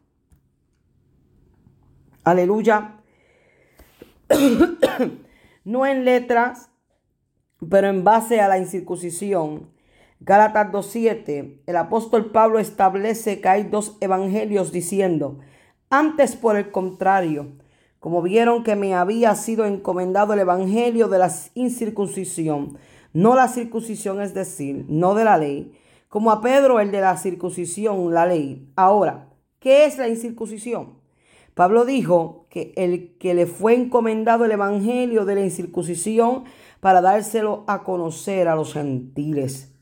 Aleluya. 2.23 3.01
no 5.65 5.85
en 5.85 6.05
letras, 6.05 6.69
pero 7.69 7.87
en 7.87 8.03
base 8.03 8.39
a 8.39 8.47
la 8.47 8.57
incircuncisión, 8.57 9.69
Gálatas 10.21 10.71
2.7, 10.71 11.59
el 11.65 11.75
apóstol 11.75 12.31
Pablo 12.31 12.57
establece 12.57 13.41
que 13.41 13.49
hay 13.49 13.63
dos 13.63 13.97
evangelios 13.99 14.71
diciendo, 14.71 15.39
antes 15.89 16.35
por 16.35 16.55
el 16.55 16.71
contrario, 16.71 17.47
como 17.99 18.21
vieron 18.21 18.63
que 18.63 18.75
me 18.75 18.95
había 18.95 19.35
sido 19.35 19.65
encomendado 19.65 20.33
el 20.33 20.39
evangelio 20.39 21.09
de 21.09 21.19
la 21.19 21.31
incircuncisión, 21.53 22.77
no 23.11 23.35
la 23.35 23.49
circuncisión, 23.49 24.21
es 24.21 24.33
decir, 24.33 24.85
no 24.87 25.15
de 25.15 25.25
la 25.25 25.37
ley, 25.37 25.73
como 26.07 26.31
a 26.31 26.41
Pedro 26.41 26.79
el 26.79 26.91
de 26.91 27.01
la 27.01 27.17
circuncisión, 27.17 28.13
la 28.13 28.25
ley. 28.25 28.71
Ahora, 28.77 29.27
¿qué 29.59 29.85
es 29.85 29.97
la 29.97 30.07
incircuncisión? 30.07 30.99
Pablo 31.55 31.83
dijo 31.83 32.47
que 32.49 32.73
el 32.77 33.17
que 33.17 33.33
le 33.33 33.47
fue 33.47 33.73
encomendado 33.75 34.45
el 34.45 34.51
evangelio 34.51 35.25
de 35.25 35.35
la 35.35 35.41
incircuncisión 35.41 36.45
para 36.79 37.01
dárselo 37.01 37.65
a 37.67 37.83
conocer 37.83 38.47
a 38.47 38.55
los 38.55 38.73
gentiles. 38.73 39.74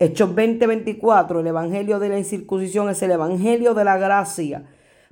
Hechos 0.00 0.32
20:24, 0.32 1.40
el 1.40 1.46
Evangelio 1.48 1.98
de 1.98 2.08
la 2.08 2.18
incircuncisión 2.18 2.88
es 2.88 3.02
el 3.02 3.10
Evangelio 3.10 3.74
de 3.74 3.82
la 3.82 3.98
gracia. 3.98 4.64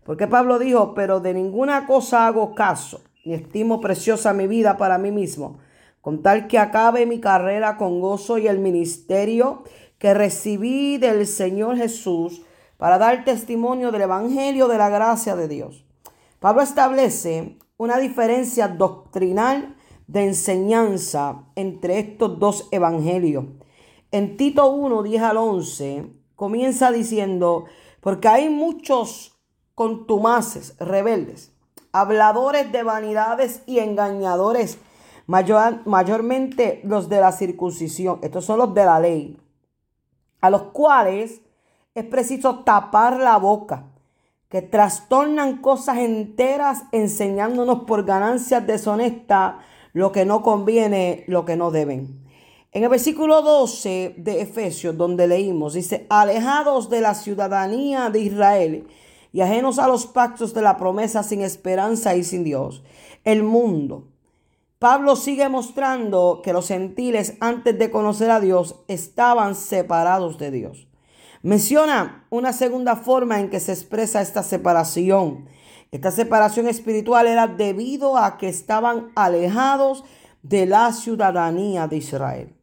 Porque 0.04 0.28
Pablo 0.28 0.60
dijo, 0.60 0.94
pero 0.94 1.18
de 1.18 1.34
ninguna 1.34 1.86
cosa 1.86 2.28
hago 2.28 2.54
caso, 2.54 3.00
ni 3.24 3.34
estimo 3.34 3.80
preciosa 3.80 4.32
mi 4.32 4.46
vida 4.46 4.76
para 4.76 4.98
mí 4.98 5.10
mismo, 5.10 5.58
con 6.00 6.22
tal 6.22 6.46
que 6.46 6.60
acabe 6.60 7.04
mi 7.04 7.18
carrera 7.18 7.76
con 7.76 8.00
gozo 8.00 8.38
y 8.38 8.46
el 8.46 8.60
ministerio 8.60 9.64
que 9.98 10.14
recibí 10.14 10.98
del 10.98 11.26
Señor 11.26 11.76
Jesús 11.76 12.42
para 12.76 12.98
dar 12.98 13.24
testimonio 13.24 13.90
del 13.90 14.02
Evangelio 14.02 14.68
de 14.68 14.78
la 14.78 14.88
gracia 14.88 15.34
de 15.34 15.48
Dios. 15.48 15.84
Pablo 16.38 16.62
establece 16.62 17.56
una 17.76 17.98
diferencia 17.98 18.68
doctrinal 18.68 19.74
de 20.06 20.26
enseñanza 20.26 21.42
entre 21.56 21.98
estos 21.98 22.38
dos 22.38 22.68
evangelios. 22.70 23.46
En 24.12 24.36
Tito 24.36 24.70
1, 24.70 25.02
10 25.02 25.22
al 25.22 25.36
11, 25.36 26.06
comienza 26.36 26.92
diciendo, 26.92 27.64
porque 28.00 28.28
hay 28.28 28.48
muchos 28.48 29.36
contumaces, 29.74 30.76
rebeldes, 30.78 31.52
habladores 31.90 32.70
de 32.70 32.84
vanidades 32.84 33.62
y 33.66 33.80
engañadores, 33.80 34.78
mayor, 35.26 35.84
mayormente 35.86 36.80
los 36.84 37.08
de 37.08 37.20
la 37.20 37.32
circuncisión, 37.32 38.20
estos 38.22 38.44
son 38.44 38.58
los 38.58 38.74
de 38.74 38.84
la 38.84 39.00
ley, 39.00 39.40
a 40.40 40.50
los 40.50 40.62
cuales 40.64 41.40
es 41.96 42.04
preciso 42.04 42.60
tapar 42.60 43.18
la 43.18 43.38
boca, 43.38 43.86
que 44.48 44.62
trastornan 44.62 45.60
cosas 45.60 45.98
enteras 45.98 46.84
enseñándonos 46.92 47.80
por 47.80 48.04
ganancias 48.04 48.64
deshonestas 48.64 49.56
lo 49.92 50.12
que 50.12 50.24
no 50.24 50.42
conviene, 50.42 51.24
lo 51.26 51.44
que 51.44 51.56
no 51.56 51.72
deben 51.72 52.25
en 52.72 52.82
el 52.82 52.88
versículo 52.88 53.42
12 53.42 54.16
de 54.18 54.40
Efesios, 54.42 54.96
donde 54.96 55.26
leímos, 55.26 55.74
dice, 55.74 56.06
alejados 56.10 56.90
de 56.90 57.00
la 57.00 57.14
ciudadanía 57.14 58.10
de 58.10 58.20
Israel 58.20 58.86
y 59.32 59.40
ajenos 59.40 59.78
a 59.78 59.88
los 59.88 60.06
pactos 60.06 60.52
de 60.52 60.62
la 60.62 60.76
promesa 60.76 61.22
sin 61.22 61.40
esperanza 61.42 62.14
y 62.16 62.24
sin 62.24 62.44
Dios, 62.44 62.82
el 63.24 63.42
mundo. 63.42 64.08
Pablo 64.78 65.16
sigue 65.16 65.48
mostrando 65.48 66.42
que 66.44 66.52
los 66.52 66.68
gentiles 66.68 67.34
antes 67.40 67.78
de 67.78 67.90
conocer 67.90 68.30
a 68.30 68.40
Dios 68.40 68.76
estaban 68.88 69.54
separados 69.54 70.36
de 70.38 70.50
Dios. 70.50 70.86
Menciona 71.42 72.26
una 72.28 72.52
segunda 72.52 72.96
forma 72.96 73.40
en 73.40 73.48
que 73.48 73.60
se 73.60 73.72
expresa 73.72 74.20
esta 74.20 74.42
separación. 74.42 75.48
Esta 75.92 76.10
separación 76.10 76.66
espiritual 76.68 77.26
era 77.26 77.46
debido 77.46 78.18
a 78.18 78.36
que 78.36 78.48
estaban 78.48 79.12
alejados 79.14 80.04
de 80.42 80.66
la 80.66 80.92
ciudadanía 80.92 81.88
de 81.88 81.96
Israel. 81.96 82.55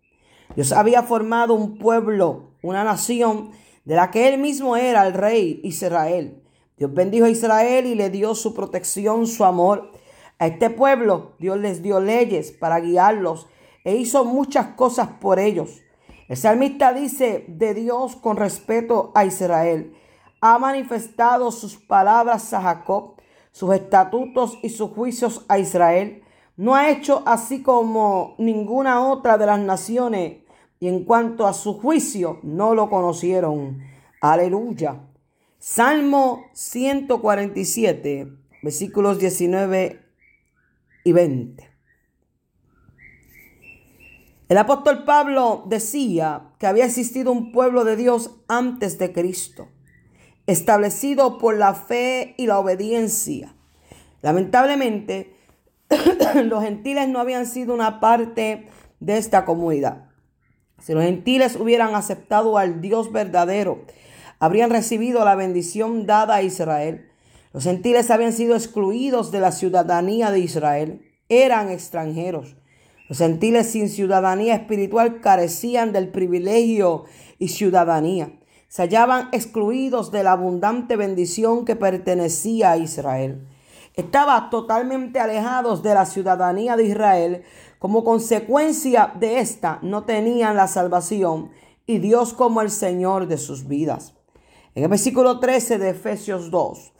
Dios 0.55 0.71
había 0.71 1.01
formado 1.01 1.55
un 1.55 1.79
pueblo, 1.79 2.51
una 2.61 2.83
nación, 2.83 3.51
de 3.85 3.95
la 3.95 4.11
que 4.11 4.29
él 4.29 4.39
mismo 4.39 4.77
era 4.77 5.05
el 5.05 5.13
rey 5.13 5.59
Israel. 5.63 6.43
Dios 6.77 6.93
bendijo 6.93 7.25
a 7.25 7.29
Israel 7.29 7.85
y 7.85 7.95
le 7.95 8.09
dio 8.09 8.35
su 8.35 8.53
protección, 8.53 9.25
su 9.25 9.45
amor. 9.45 9.91
A 10.37 10.47
este 10.47 10.69
pueblo 10.69 11.33
Dios 11.39 11.57
les 11.57 11.81
dio 11.81 11.99
leyes 11.99 12.51
para 12.51 12.79
guiarlos 12.79 13.47
e 13.83 13.95
hizo 13.95 14.25
muchas 14.25 14.67
cosas 14.75 15.09
por 15.19 15.39
ellos. 15.39 15.81
El 16.29 16.37
salmista 16.37 16.93
dice 16.93 17.45
de 17.47 17.73
Dios 17.73 18.15
con 18.15 18.37
respeto 18.37 19.11
a 19.15 19.25
Israel. 19.25 19.95
Ha 20.39 20.59
manifestado 20.59 21.51
sus 21.51 21.77
palabras 21.77 22.53
a 22.53 22.61
Jacob, 22.61 23.15
sus 23.51 23.73
estatutos 23.73 24.57
y 24.61 24.69
sus 24.69 24.91
juicios 24.91 25.45
a 25.47 25.57
Israel. 25.57 26.23
No 26.57 26.75
ha 26.75 26.91
hecho 26.91 27.23
así 27.25 27.63
como 27.63 28.35
ninguna 28.37 29.05
otra 29.07 29.37
de 29.37 29.47
las 29.47 29.59
naciones 29.59 30.42
y 30.83 30.89
en 30.89 31.05
cuanto 31.05 31.47
a 31.47 31.53
su 31.53 31.79
juicio 31.79 32.41
no 32.43 32.75
lo 32.75 32.89
conocieron. 32.89 33.83
Aleluya. 34.19 34.99
Salmo 35.57 36.47
147, 36.51 38.27
versículos 38.61 39.17
19 39.17 40.01
y 41.05 41.11
20. 41.13 41.69
El 44.49 44.57
apóstol 44.57 45.05
Pablo 45.05 45.63
decía 45.67 46.51
que 46.59 46.67
había 46.67 46.83
existido 46.83 47.31
un 47.31 47.53
pueblo 47.53 47.85
de 47.85 47.95
Dios 47.95 48.31
antes 48.49 48.97
de 48.97 49.13
Cristo, 49.13 49.69
establecido 50.47 51.37
por 51.37 51.55
la 51.55 51.75
fe 51.75 52.35
y 52.37 52.45
la 52.45 52.59
obediencia. 52.59 53.55
Lamentablemente, 54.21 55.33
los 56.43 56.61
gentiles 56.61 57.07
no 57.07 57.21
habían 57.21 57.45
sido 57.45 57.73
una 57.73 58.01
parte 58.01 58.67
de 58.99 59.17
esta 59.17 59.45
comunidad. 59.45 60.09
Si 60.83 60.93
los 60.93 61.03
gentiles 61.03 61.55
hubieran 61.55 61.95
aceptado 61.95 62.57
al 62.57 62.81
Dios 62.81 63.13
verdadero, 63.13 63.85
habrían 64.37 64.69
recibido 64.69 65.23
la 65.23 65.33
bendición 65.33 66.05
dada 66.05 66.35
a 66.35 66.41
Israel. 66.41 67.09
Los 67.53 67.63
gentiles 67.63 68.11
habían 68.11 68.33
sido 68.33 68.53
excluidos 68.53 69.31
de 69.31 69.39
la 69.39 69.53
ciudadanía 69.53 70.29
de 70.29 70.39
Israel. 70.39 71.01
Eran 71.29 71.69
extranjeros. 71.69 72.57
Los 73.07 73.19
gentiles 73.19 73.67
sin 73.67 73.87
ciudadanía 73.87 74.55
espiritual 74.55 75.21
carecían 75.21 75.93
del 75.93 76.09
privilegio 76.09 77.05
y 77.39 77.47
ciudadanía. 77.47 78.33
Se 78.67 78.81
hallaban 78.81 79.29
excluidos 79.31 80.11
de 80.11 80.25
la 80.25 80.33
abundante 80.33 80.97
bendición 80.97 81.63
que 81.63 81.77
pertenecía 81.77 82.71
a 82.71 82.77
Israel. 82.77 83.47
Estaban 83.95 84.49
totalmente 84.49 85.19
alejados 85.21 85.81
de 85.81 85.93
la 85.93 86.05
ciudadanía 86.05 86.75
de 86.75 86.85
Israel 86.85 87.43
como 87.83 88.05
consecuencia 88.05 89.11
de 89.19 89.39
esta, 89.39 89.79
no 89.81 90.05
tenían 90.05 90.55
la 90.55 90.69
salvación 90.69 91.51
y 91.85 91.97
Dios 91.97 92.33
como 92.33 92.61
el 92.61 92.71
Señor 92.71 93.27
de 93.27 93.37
sus 93.37 93.67
vidas. 93.67 94.13
En 94.73 94.83
el 94.83 94.89
versículo 94.89 95.41
13 95.41 95.79
de 95.79 95.89
Efesios 95.89 96.49
2. 96.49 96.93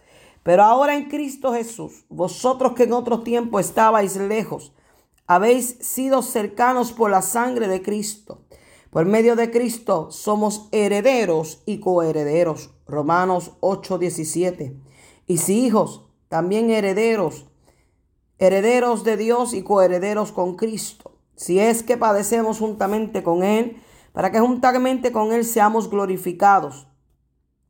Pero 0.44 0.64
ahora 0.64 0.96
en 0.96 1.08
Cristo 1.08 1.54
Jesús, 1.54 2.04
vosotros 2.10 2.74
que 2.74 2.84
en 2.84 2.92
otro 2.92 3.22
tiempo 3.22 3.62
estabais 3.62 4.18
lejos, 4.18 4.74
habéis 5.26 5.78
sido 5.80 6.22
cercanos 6.22 6.92
por 6.92 7.10
la 7.12 7.22
sangre 7.22 7.70
de 7.70 7.82
Cristo. 7.82 8.42
Por 8.90 9.06
medio 9.06 9.38
de 9.38 9.52
Cristo 9.52 10.12
somos 10.12 10.68
herederos 10.74 11.64
y 11.66 11.80
coherederos. 11.80 12.72
Romanos 12.88 13.54
8:17. 13.62 14.76
Y 15.28 15.38
si 15.38 15.66
hijos, 15.66 16.10
también 16.28 16.72
herederos 16.72 17.46
herederos 18.44 19.06
de 19.06 19.16
Dios 19.16 19.54
y 19.54 19.64
coherederos 19.64 20.34
con 20.34 20.56
Cristo, 20.56 21.16
si 21.36 21.60
es 21.60 21.82
que 21.82 21.96
padecemos 21.96 22.60
juntamente 22.60 23.24
con 23.24 23.42
Él, 23.42 23.82
para 24.12 24.32
que 24.32 24.40
juntamente 24.42 25.14
con 25.14 25.32
Él 25.32 25.46
seamos 25.46 25.90
glorificados. 25.90 26.88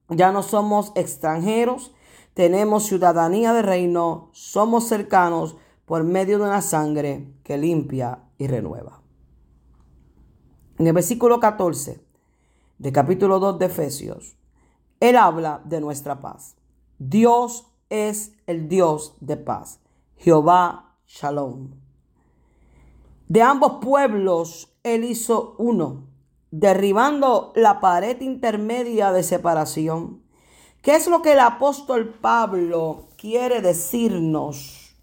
Ya 0.09 0.31
no 0.31 0.41
somos 0.41 0.91
extranjeros, 0.95 1.93
tenemos 2.33 2.87
ciudadanía 2.87 3.53
de 3.53 3.61
reino, 3.61 4.29
somos 4.33 4.87
cercanos 4.87 5.57
por 5.85 6.03
medio 6.03 6.39
de 6.39 6.45
una 6.45 6.61
sangre 6.61 7.31
que 7.43 7.57
limpia 7.57 8.23
y 8.39 8.47
renueva. 8.47 9.03
En 10.79 10.87
el 10.87 10.93
versículo 10.93 11.39
14 11.39 12.03
de 12.79 12.91
capítulo 12.91 13.39
2 13.39 13.59
de 13.59 13.65
Efesios, 13.67 14.37
Él 14.99 15.17
habla 15.17 15.61
de 15.65 15.79
nuestra 15.79 16.19
paz. 16.19 16.55
Dios 16.97 17.67
es 17.91 18.33
el 18.47 18.67
Dios 18.67 19.15
de 19.19 19.37
paz. 19.37 19.82
Jehová 20.23 20.95
Shalom. 21.05 21.71
De 23.27 23.41
ambos 23.41 23.83
pueblos 23.83 24.73
él 24.83 25.03
hizo 25.03 25.55
uno, 25.57 26.07
derribando 26.49 27.51
la 27.57 27.81
pared 27.81 28.21
intermedia 28.21 29.11
de 29.11 29.21
separación. 29.21 30.23
¿Qué 30.81 30.95
es 30.95 31.07
lo 31.07 31.21
que 31.21 31.33
el 31.33 31.41
apóstol 31.41 32.13
Pablo 32.21 33.09
quiere 33.17 33.59
decirnos? 33.59 34.95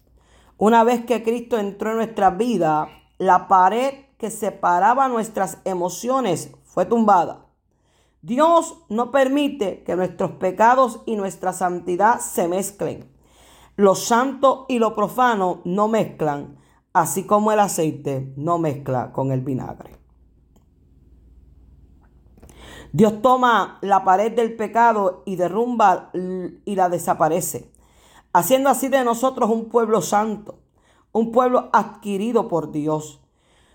Una 0.57 0.85
vez 0.85 1.05
que 1.05 1.23
Cristo 1.23 1.59
entró 1.59 1.91
en 1.91 1.97
nuestra 1.97 2.31
vida, 2.31 2.89
la 3.19 3.47
pared 3.47 4.07
que 4.17 4.31
separaba 4.31 5.09
nuestras 5.09 5.59
emociones 5.67 6.51
fue 6.65 6.87
tumbada. 6.87 7.45
Dios 8.23 8.85
no 8.89 9.11
permite 9.11 9.83
que 9.83 9.97
nuestros 9.97 10.31
pecados 10.31 11.03
y 11.05 11.17
nuestra 11.17 11.53
santidad 11.53 12.21
se 12.21 12.49
mezclen. 12.49 13.20
Lo 13.81 13.95
santo 13.95 14.67
y 14.69 14.79
lo 14.79 14.95
profano 14.95 15.63
no 15.65 15.89
mezclan, 15.89 16.59
así 16.93 17.25
como 17.25 17.51
el 17.51 17.61
aceite 17.61 18.31
no 18.37 18.59
mezcla 18.59 19.11
con 19.11 19.33
el 19.33 19.41
vinagre. 19.41 19.97
Dios 22.93 23.23
toma 23.23 23.79
la 23.81 24.05
pared 24.05 24.33
del 24.33 24.55
pecado 24.55 25.23
y 25.25 25.37
derrumba 25.37 26.11
y 26.13 26.77
la 26.77 26.91
desaparece, 26.91 27.73
haciendo 28.35 28.69
así 28.69 28.89
de 28.89 29.03
nosotros 29.03 29.49
un 29.49 29.71
pueblo 29.71 30.03
santo, 30.03 30.59
un 31.13 31.33
pueblo 31.33 31.71
adquirido 31.73 32.49
por 32.49 32.73
Dios. 32.73 33.23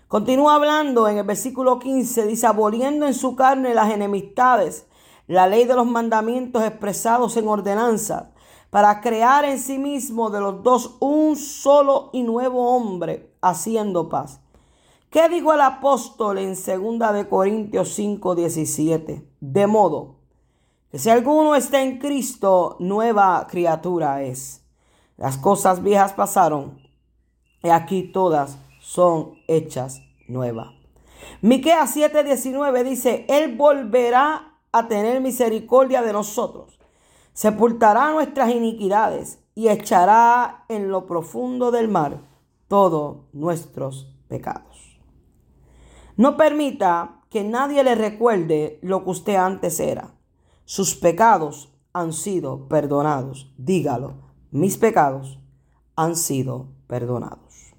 Continúa 0.06 0.54
hablando 0.54 1.08
en 1.08 1.18
el 1.18 1.26
versículo 1.26 1.80
15, 1.80 2.26
dice, 2.26 2.46
aboliendo 2.46 3.08
en 3.08 3.14
su 3.14 3.34
carne 3.34 3.74
las 3.74 3.92
enemistades, 3.92 4.86
la 5.26 5.48
ley 5.48 5.64
de 5.64 5.74
los 5.74 5.86
mandamientos 5.86 6.62
expresados 6.62 7.36
en 7.36 7.48
ordenanza, 7.48 8.30
para 8.70 9.00
crear 9.00 9.44
en 9.44 9.58
sí 9.58 9.78
mismo 9.78 10.30
de 10.30 10.40
los 10.40 10.62
dos 10.62 10.96
un 11.00 11.36
solo 11.36 12.10
y 12.12 12.22
nuevo 12.22 12.76
hombre, 12.76 13.32
haciendo 13.40 14.08
paz 14.08 14.40
¿Qué 15.16 15.28
dijo 15.30 15.54
el 15.54 15.62
apóstol 15.62 16.36
en 16.36 16.54
2 16.54 17.14
de 17.14 17.26
Corintios 17.26 17.94
5, 17.94 18.34
17? 18.34 19.26
De 19.40 19.66
modo 19.66 20.16
que 20.90 20.98
si 20.98 21.08
alguno 21.08 21.54
está 21.54 21.80
en 21.80 21.98
Cristo, 21.98 22.76
nueva 22.80 23.46
criatura 23.48 24.22
es. 24.22 24.62
Las 25.16 25.38
cosas 25.38 25.82
viejas 25.82 26.12
pasaron 26.12 26.82
y 27.62 27.70
aquí 27.70 28.02
todas 28.02 28.58
son 28.80 29.38
hechas 29.48 30.02
nuevas. 30.28 30.74
Miqueas 31.40 31.96
7:19 31.96 32.84
dice, 32.84 33.24
él 33.28 33.56
volverá 33.56 34.58
a 34.70 34.86
tener 34.86 35.22
misericordia 35.22 36.02
de 36.02 36.12
nosotros, 36.12 36.75
sepultará 37.36 38.12
nuestras 38.12 38.50
iniquidades 38.50 39.44
y 39.54 39.68
echará 39.68 40.64
en 40.70 40.88
lo 40.88 41.06
profundo 41.06 41.70
del 41.70 41.86
mar 41.86 42.22
todos 42.66 43.18
nuestros 43.34 44.10
pecados. 44.26 44.98
No 46.16 46.38
permita 46.38 47.20
que 47.28 47.44
nadie 47.44 47.84
le 47.84 47.94
recuerde 47.94 48.78
lo 48.80 49.04
que 49.04 49.10
usted 49.10 49.34
antes 49.36 49.80
era. 49.80 50.14
Sus 50.64 50.94
pecados 50.94 51.70
han 51.92 52.14
sido 52.14 52.68
perdonados. 52.68 53.52
Dígalo, 53.58 54.14
mis 54.50 54.78
pecados 54.78 55.38
han 55.94 56.16
sido 56.16 56.68
perdonados. 56.86 57.74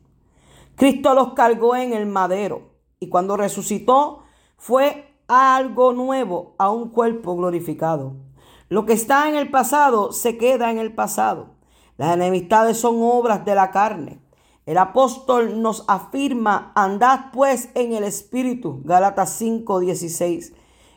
Cristo 0.76 1.16
los 1.16 1.34
cargó 1.34 1.76
en 1.76 1.94
el 1.94 2.06
madero 2.06 2.74
y 3.00 3.10
cuando 3.10 3.36
resucitó 3.36 4.22
fue 4.56 5.16
algo 5.28 5.94
nuevo, 5.94 6.54
a 6.60 6.70
un 6.70 6.90
cuerpo 6.90 7.36
glorificado. 7.36 8.27
Lo 8.70 8.86
que 8.86 8.94
está 8.94 9.30
en 9.30 9.36
el 9.36 9.50
pasado 9.50 10.12
se 10.12 10.38
queda 10.38 10.72
en 10.72 10.78
el 10.78 10.94
pasado. 10.94 11.56
Las 11.98 12.14
enemistades 12.14 12.78
son 12.78 12.98
obras 13.02 13.46
de 13.46 13.56
la 13.56 13.72
carne. 13.72 14.20
El 14.66 14.78
apóstol 14.78 15.62
nos 15.62 15.86
afirma, 15.88 16.74
andad 16.76 17.32
pues 17.32 17.70
en 17.74 17.94
el 17.94 18.04
Espíritu, 18.04 18.82
Gálatas 18.84 19.30
5, 19.38 19.80
16 19.80 20.54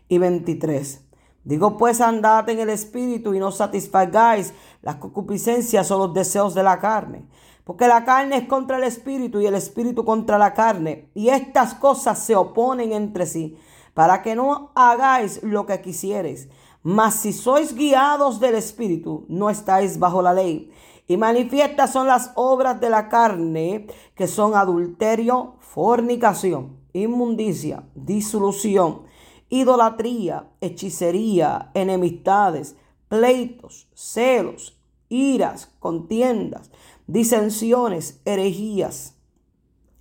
y 0.09 0.19
23. 0.19 1.05
Digo 1.45 1.79
pues, 1.79 2.01
andad 2.01 2.49
en 2.49 2.59
el 2.59 2.71
Espíritu 2.71 3.33
y 3.35 3.39
no 3.39 3.53
satisfagáis 3.53 4.53
las 4.83 4.97
concupiscencias 4.97 5.91
o 5.93 5.99
los 5.99 6.13
deseos 6.13 6.55
de 6.55 6.65
la 6.65 6.81
carne. 6.81 7.29
Porque 7.63 7.87
la 7.87 8.05
carne 8.05 8.39
es 8.39 8.49
contra 8.49 8.79
el 8.79 8.83
Espíritu 8.83 9.41
y 9.41 9.47
el 9.47 9.55
Espíritu 9.55 10.05
contra 10.05 10.39
la 10.39 10.55
carne. 10.55 11.09
Y 11.15 11.29
estas 11.29 11.75
cosas 11.75 12.19
se 12.19 12.35
oponen 12.35 12.93
entre 12.93 13.27
sí, 13.27 13.57
para 13.95 14.23
que 14.23 14.35
no 14.35 14.73
hagáis 14.75 15.43
lo 15.45 15.67
que 15.67 15.81
quisiereis. 15.81 16.49
Mas 16.83 17.15
si 17.15 17.33
sois 17.33 17.75
guiados 17.75 18.41
del 18.41 18.55
Espíritu, 18.55 19.27
no 19.29 19.51
estáis 19.51 19.99
bajo 19.99 20.23
la 20.23 20.33
ley. 20.33 20.71
Y 21.07 21.17
manifiestas 21.17 21.93
son 21.93 22.07
las 22.07 22.33
obras 22.37 22.81
de 22.81 22.89
la 22.89 23.09
carne, 23.09 23.87
que 24.15 24.27
son 24.27 24.55
adulterio, 24.55 25.57
fornicación, 25.59 26.79
inmundicia, 26.93 27.85
disolución, 27.95 29.03
idolatría, 29.49 30.49
hechicería, 30.61 31.71
enemistades, 31.75 32.77
pleitos, 33.09 33.89
celos, 33.95 34.81
iras, 35.09 35.75
contiendas, 35.81 36.71
disensiones, 37.07 38.23
herejías, 38.25 39.17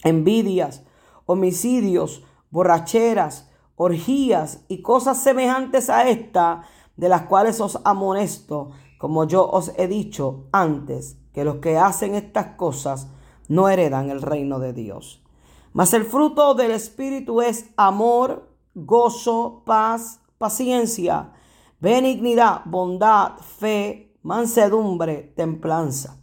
envidias, 0.04 0.84
homicidios, 1.26 2.24
borracheras, 2.52 3.50
orgías 3.76 4.64
y 4.68 4.82
cosas 4.82 5.24
semejantes 5.24 5.90
a 5.90 6.08
esta, 6.10 6.64
de 7.00 7.08
las 7.08 7.24
cuales 7.24 7.62
os 7.62 7.80
amonesto 7.86 8.72
como 8.98 9.24
yo 9.24 9.50
os 9.50 9.72
he 9.78 9.88
dicho 9.88 10.48
antes, 10.52 11.18
que 11.34 11.46
los 11.46 11.56
que 11.56 11.78
hacen 11.78 12.16
estas 12.16 12.58
cosas 12.58 13.08
no 13.48 13.70
heredan 13.70 14.10
el 14.10 14.22
reino 14.22 14.60
de 14.60 14.74
Dios. 14.74 15.24
Mas 15.72 15.94
el 15.94 16.04
fruto 16.04 16.54
del 16.54 16.72
Espíritu 16.72 17.42
es 17.42 17.70
amor, 17.78 18.50
gozo, 18.76 19.64
paz, 19.66 20.20
paciencia, 20.38 21.32
benignidad, 21.80 22.64
bondad, 22.66 23.38
fe, 23.38 24.14
mansedumbre, 24.22 25.34
templanza. 25.34 26.18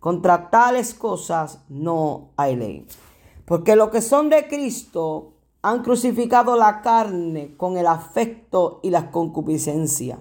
Contra 0.00 0.48
tales 0.48 0.94
cosas 0.94 1.62
no 1.68 2.30
hay 2.38 2.56
ley. 2.56 2.86
Porque 3.44 3.76
los 3.76 3.90
que 3.90 4.00
son 4.00 4.30
de 4.30 4.48
Cristo 4.48 5.31
han 5.62 5.82
crucificado 5.82 6.56
la 6.56 6.82
carne 6.82 7.56
con 7.56 7.76
el 7.76 7.86
afecto 7.86 8.80
y 8.82 8.90
la 8.90 9.10
concupiscencia. 9.10 10.20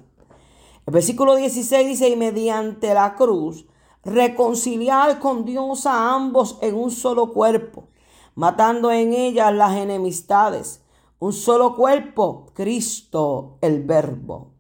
El 0.85 0.93
versículo 0.93 1.35
16 1.35 1.87
dice, 1.87 2.09
y 2.09 2.15
mediante 2.15 2.93
la 2.93 3.15
cruz, 3.15 3.65
reconciliar 4.03 5.19
con 5.19 5.45
Dios 5.45 5.85
a 5.85 6.13
ambos 6.13 6.57
en 6.61 6.75
un 6.75 6.91
solo 6.91 7.33
cuerpo, 7.33 7.87
matando 8.35 8.91
en 8.91 9.13
ellas 9.13 9.53
las 9.53 9.75
enemistades. 9.77 10.83
Un 11.19 11.33
solo 11.33 11.75
cuerpo, 11.75 12.47
Cristo 12.53 13.57
el 13.61 13.83
Verbo. 13.83 14.51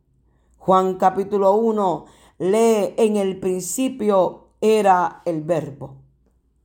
Juan 0.57 0.95
capítulo 0.95 1.55
1 1.55 2.05
lee, 2.37 2.93
en 2.97 3.17
el 3.17 3.39
principio 3.39 4.49
era 4.61 5.21
el 5.25 5.41
Verbo, 5.41 5.95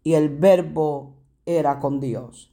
y 0.02 0.14
el 0.14 0.28
Verbo 0.28 1.14
era 1.46 1.80
con 1.80 2.00
Dios, 2.00 2.52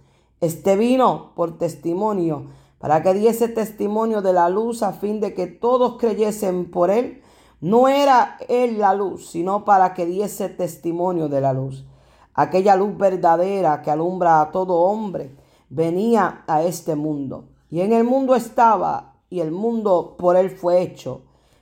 Este 0.41 0.75
vino 0.75 1.31
por 1.35 1.59
testimonio 1.59 2.47
para 2.79 3.03
que 3.03 3.13
diese 3.13 3.47
testimonio 3.47 4.23
de 4.23 4.33
la 4.33 4.49
luz 4.49 4.81
a 4.81 4.91
fin 4.91 5.21
de 5.21 5.35
que 5.35 5.45
todos 5.45 5.97
creyesen 5.99 6.71
por 6.71 6.89
él. 6.89 7.21
No 7.61 7.87
era 7.87 8.37
él 8.49 8.79
la 8.79 8.95
luz, 8.95 9.27
sino 9.27 9.65
para 9.65 9.93
que 9.93 10.07
diese 10.07 10.49
testimonio 10.49 11.29
de 11.29 11.41
la 11.41 11.53
luz. 11.53 11.85
Aquella 12.33 12.75
luz 12.75 12.97
verdadera 12.97 13.83
que 13.83 13.91
alumbra 13.91 14.41
a 14.41 14.51
todo 14.51 14.79
hombre 14.79 15.35
venía 15.69 16.43
a 16.47 16.63
este 16.63 16.95
mundo. 16.95 17.45
Y 17.69 17.81
en 17.81 17.93
el 17.93 18.03
mundo 18.03 18.33
estaba, 18.33 19.13
y 19.29 19.41
el 19.41 19.51
mundo 19.51 20.15
por 20.17 20.35
él 20.35 20.49
fue 20.49 20.81
hecho, 20.81 21.21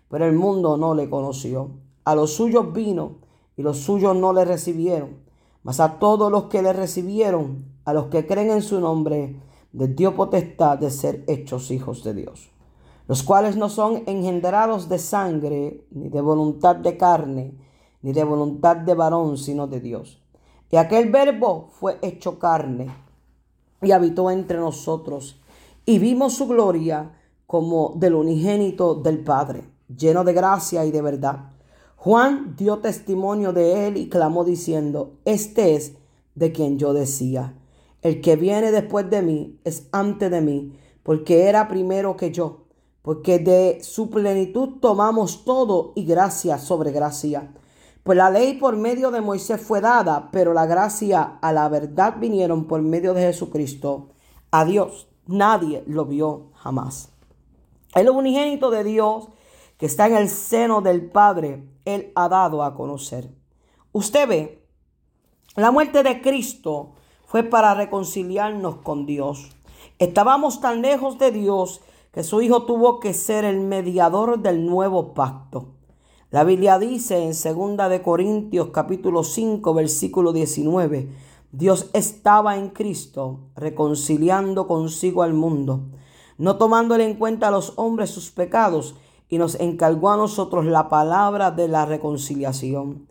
pero 0.09 0.25
el 0.25 0.35
mundo 0.35 0.77
no 0.77 0.95
le 0.95 1.09
conoció. 1.09 1.69
A 2.05 2.15
los 2.15 2.33
suyos 2.33 2.71
vino, 2.71 3.17
y 3.57 3.61
los 3.61 3.79
suyos 3.79 4.15
no 4.15 4.31
le 4.31 4.45
recibieron. 4.45 5.17
Mas 5.63 5.81
a 5.81 5.99
todos 5.99 6.31
los 6.31 6.45
que 6.45 6.61
le 6.61 6.71
recibieron, 6.71 7.65
a 7.89 7.93
los 7.93 8.05
que 8.05 8.27
creen 8.27 8.51
en 8.51 8.61
su 8.61 8.79
nombre, 8.79 9.35
de 9.71 9.87
Dios 9.87 10.13
potestad 10.13 10.77
de 10.77 10.89
ser 10.91 11.23
hechos 11.27 11.71
hijos 11.71 12.03
de 12.03 12.13
Dios, 12.13 12.49
los 13.07 13.23
cuales 13.23 13.55
no 13.55 13.69
son 13.69 14.03
engendrados 14.05 14.89
de 14.89 14.99
sangre, 14.99 15.85
ni 15.91 16.09
de 16.09 16.21
voluntad 16.21 16.75
de 16.75 16.97
carne, 16.97 17.55
ni 18.01 18.13
de 18.13 18.23
voluntad 18.23 18.77
de 18.77 18.93
varón, 18.93 19.37
sino 19.37 19.67
de 19.67 19.79
Dios. 19.79 20.21
Y 20.71 20.77
aquel 20.77 21.11
verbo 21.11 21.69
fue 21.71 21.97
hecho 22.01 22.37
carne 22.37 22.95
y 23.81 23.91
habitó 23.91 24.29
entre 24.29 24.59
nosotros, 24.59 25.41
y 25.85 25.97
vimos 25.97 26.33
su 26.33 26.47
gloria 26.47 27.15
como 27.47 27.93
del 27.95 28.13
unigénito 28.13 28.93
del 28.93 29.23
Padre, 29.23 29.63
lleno 29.87 30.23
de 30.23 30.33
gracia 30.33 30.85
y 30.85 30.91
de 30.91 31.01
verdad. 31.01 31.53
Juan 31.95 32.55
dio 32.55 32.77
testimonio 32.77 33.51
de 33.51 33.87
él 33.87 33.97
y 33.97 34.09
clamó 34.09 34.45
diciendo, 34.45 35.17
este 35.25 35.73
es 35.75 35.95
de 36.35 36.51
quien 36.51 36.77
yo 36.77 36.93
decía 36.93 37.55
el 38.01 38.21
que 38.21 38.35
viene 38.35 38.71
después 38.71 39.09
de 39.09 39.21
mí 39.21 39.59
es 39.63 39.87
antes 39.91 40.31
de 40.31 40.41
mí, 40.41 40.77
porque 41.03 41.47
era 41.47 41.67
primero 41.67 42.15
que 42.15 42.31
yo, 42.31 42.65
porque 43.01 43.39
de 43.39 43.83
su 43.83 44.09
plenitud 44.09 44.79
tomamos 44.79 45.43
todo 45.45 45.93
y 45.95 46.05
gracia 46.05 46.57
sobre 46.57 46.91
gracia. 46.91 47.53
Pues 48.03 48.17
la 48.17 48.29
ley 48.29 48.53
por 48.55 48.75
medio 48.77 49.11
de 49.11 49.21
Moisés 49.21 49.61
fue 49.61 49.81
dada, 49.81 50.29
pero 50.31 50.53
la 50.53 50.65
gracia 50.65 51.37
a 51.41 51.53
la 51.53 51.67
verdad 51.69 52.15
vinieron 52.19 52.65
por 52.65 52.81
medio 52.81 53.13
de 53.13 53.21
Jesucristo. 53.21 54.09
A 54.51 54.65
Dios 54.65 55.07
nadie 55.27 55.83
lo 55.85 56.05
vio 56.05 56.51
jamás. 56.55 57.09
El 57.93 58.09
unigénito 58.09 58.71
de 58.71 58.83
Dios 58.83 59.29
que 59.79 59.85
está 59.85 60.07
en 60.07 60.17
el 60.17 60.27
seno 60.29 60.81
del 60.81 61.09
Padre, 61.09 61.63
Él 61.85 62.11
ha 62.13 62.27
dado 62.27 62.63
a 62.63 62.75
conocer. 62.75 63.33
Usted 63.93 64.27
ve, 64.27 64.67
la 65.55 65.71
muerte 65.71 66.03
de 66.03 66.21
Cristo 66.21 66.95
fue 67.29 67.43
para 67.43 67.75
reconciliarnos 67.75 68.77
con 68.77 69.05
Dios. 69.05 69.51
Estábamos 69.99 70.61
tan 70.61 70.81
lejos 70.81 71.19
de 71.19 71.29
Dios 71.31 71.79
que 72.11 72.23
su 72.23 72.41
Hijo 72.41 72.63
tuvo 72.63 72.99
que 72.99 73.13
ser 73.13 73.45
el 73.45 73.59
mediador 73.59 74.39
del 74.39 74.65
nuevo 74.65 75.13
pacto. 75.13 75.67
La 76.31 76.43
Biblia 76.43 76.79
dice 76.79 77.19
en 77.21 77.33
2 77.77 77.87
de 77.87 78.01
Corintios 78.01 78.69
capítulo 78.69 79.23
5 79.23 79.75
versículo 79.75 80.33
19, 80.33 81.07
Dios 81.51 81.91
estaba 81.93 82.57
en 82.57 82.69
Cristo 82.69 83.41
reconciliando 83.55 84.65
consigo 84.65 85.21
al 85.21 85.35
mundo, 85.35 85.81
no 86.39 86.57
tomándole 86.57 87.05
en 87.05 87.13
cuenta 87.13 87.49
a 87.49 87.51
los 87.51 87.73
hombres 87.75 88.09
sus 88.09 88.31
pecados, 88.31 88.95
y 89.29 89.37
nos 89.37 89.53
encargó 89.59 90.09
a 90.09 90.17
nosotros 90.17 90.65
la 90.65 90.89
palabra 90.89 91.51
de 91.51 91.67
la 91.67 91.85
reconciliación. 91.85 93.07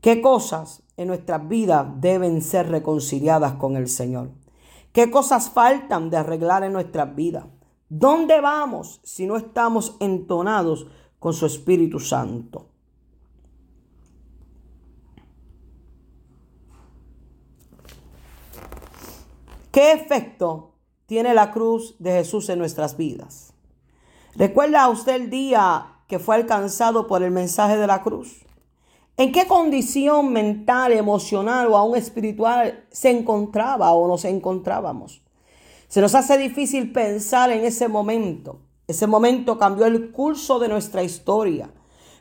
¿Qué 0.00 0.20
cosas 0.20 0.84
en 0.96 1.08
nuestras 1.08 1.48
vidas 1.48 1.86
deben 2.00 2.42
ser 2.42 2.68
reconciliadas 2.68 3.54
con 3.54 3.76
el 3.76 3.88
Señor? 3.88 4.30
¿Qué 4.92 5.10
cosas 5.10 5.50
faltan 5.50 6.10
de 6.10 6.16
arreglar 6.16 6.64
en 6.64 6.72
nuestras 6.72 7.14
vidas? 7.14 7.44
¿Dónde 7.88 8.40
vamos 8.40 9.00
si 9.04 9.26
no 9.26 9.36
estamos 9.36 9.96
entonados 10.00 10.86
con 11.18 11.34
su 11.34 11.46
Espíritu 11.46 11.98
Santo. 11.98 12.68
¿Qué 19.72 19.92
efecto 19.92 20.74
tiene 21.06 21.34
la 21.34 21.50
cruz 21.50 21.96
de 21.98 22.12
Jesús 22.12 22.48
en 22.48 22.60
nuestras 22.60 22.96
vidas? 22.96 23.52
¿Recuerda 24.36 24.88
usted 24.88 25.16
el 25.16 25.30
día 25.30 25.96
que 26.06 26.18
fue 26.18 26.36
alcanzado 26.36 27.06
por 27.06 27.24
el 27.24 27.30
mensaje 27.30 27.76
de 27.76 27.86
la 27.86 28.02
cruz? 28.02 28.45
¿En 29.18 29.32
qué 29.32 29.46
condición 29.46 30.30
mental, 30.30 30.92
emocional 30.92 31.68
o 31.68 31.78
aún 31.78 31.96
espiritual 31.96 32.84
se 32.90 33.10
encontraba 33.10 33.92
o 33.94 34.06
nos 34.06 34.26
encontrábamos? 34.26 35.22
Se 35.88 36.02
nos 36.02 36.14
hace 36.14 36.36
difícil 36.36 36.92
pensar 36.92 37.50
en 37.50 37.64
ese 37.64 37.88
momento. 37.88 38.60
Ese 38.86 39.06
momento 39.06 39.56
cambió 39.58 39.86
el 39.86 40.12
curso 40.12 40.58
de 40.58 40.68
nuestra 40.68 41.02
historia. 41.02 41.70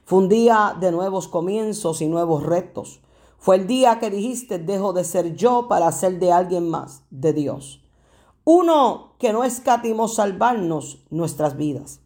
Fue 0.06 0.20
un 0.20 0.30
día 0.30 0.74
de 0.80 0.94
nuevos 0.94 1.28
comienzos 1.28 2.02
y 2.02 2.08
nuevos 2.08 2.44
retos. 2.44 3.02
Fue 3.40 3.58
el 3.58 3.68
día 3.68 4.00
que 4.00 4.10
dijiste, 4.10 4.58
dejo 4.58 4.94
de 4.94 5.04
ser 5.04 5.36
yo 5.36 5.68
para 5.68 5.92
ser 5.92 6.18
de 6.18 6.32
alguien 6.32 6.70
más, 6.70 7.04
de 7.10 7.34
Dios. 7.34 7.84
Uno 8.46 9.16
que 9.20 9.34
no 9.34 9.44
escatimó 9.44 10.08
salvarnos 10.08 11.04
nuestras 11.10 11.58
vidas. 11.58 12.00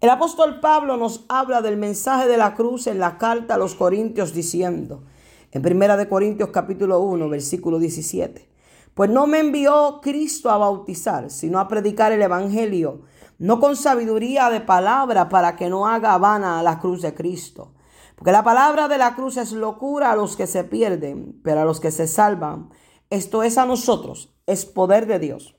El 0.00 0.10
apóstol 0.10 0.60
Pablo 0.60 0.96
nos 0.96 1.24
habla 1.28 1.62
del 1.62 1.76
mensaje 1.76 2.28
de 2.28 2.36
la 2.36 2.54
cruz 2.54 2.86
en 2.86 2.98
la 2.98 3.16
carta 3.16 3.54
a 3.54 3.58
los 3.58 3.74
Corintios 3.74 4.34
diciendo, 4.34 5.04
en 5.52 5.62
Primera 5.62 5.96
de 5.96 6.08
Corintios 6.08 6.50
capítulo 6.50 7.00
1, 7.00 7.28
versículo 7.28 7.78
17, 7.78 8.48
pues 8.94 9.10
no 9.10 9.26
me 9.26 9.38
envió 9.38 10.00
Cristo 10.02 10.50
a 10.50 10.58
bautizar, 10.58 11.30
sino 11.30 11.58
a 11.58 11.68
predicar 11.68 12.12
el 12.12 12.22
evangelio 12.22 13.02
no 13.38 13.60
con 13.60 13.76
sabiduría 13.76 14.50
de 14.50 14.60
palabra 14.60 15.28
para 15.28 15.56
que 15.56 15.68
no 15.68 15.86
haga 15.86 16.16
vana 16.18 16.62
la 16.62 16.78
cruz 16.78 17.02
de 17.02 17.14
Cristo. 17.14 17.72
Porque 18.14 18.32
la 18.32 18.42
palabra 18.42 18.88
de 18.88 18.98
la 18.98 19.14
cruz 19.14 19.36
es 19.36 19.52
locura 19.52 20.12
a 20.12 20.16
los 20.16 20.36
que 20.36 20.46
se 20.46 20.64
pierden, 20.64 21.40
pero 21.42 21.60
a 21.60 21.64
los 21.64 21.80
que 21.80 21.90
se 21.90 22.06
salvan, 22.06 22.70
esto 23.10 23.42
es 23.42 23.58
a 23.58 23.66
nosotros, 23.66 24.34
es 24.46 24.64
poder 24.64 25.06
de 25.06 25.18
Dios. 25.18 25.54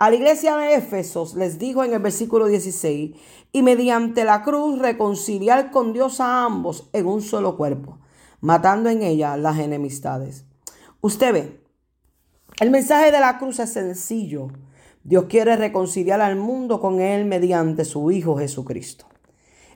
A 0.00 0.08
la 0.08 0.16
iglesia 0.16 0.56
de 0.56 0.76
Éfesos 0.76 1.34
les 1.34 1.58
dijo 1.58 1.84
en 1.84 1.92
el 1.92 1.98
versículo 1.98 2.46
16, 2.46 3.16
y 3.52 3.62
mediante 3.62 4.24
la 4.24 4.42
cruz 4.42 4.78
reconciliar 4.78 5.70
con 5.70 5.92
Dios 5.92 6.20
a 6.20 6.46
ambos 6.46 6.88
en 6.94 7.06
un 7.06 7.20
solo 7.20 7.58
cuerpo, 7.58 7.98
matando 8.40 8.88
en 8.88 9.02
ella 9.02 9.36
las 9.36 9.58
enemistades. 9.58 10.46
Usted 11.02 11.34
ve, 11.34 11.60
el 12.60 12.70
mensaje 12.70 13.12
de 13.12 13.20
la 13.20 13.36
cruz 13.36 13.58
es 13.58 13.74
sencillo, 13.74 14.48
Dios 15.04 15.26
quiere 15.28 15.54
reconciliar 15.56 16.22
al 16.22 16.36
mundo 16.36 16.80
con 16.80 17.02
Él 17.02 17.26
mediante 17.26 17.84
su 17.84 18.10
Hijo 18.10 18.38
Jesucristo. 18.38 19.04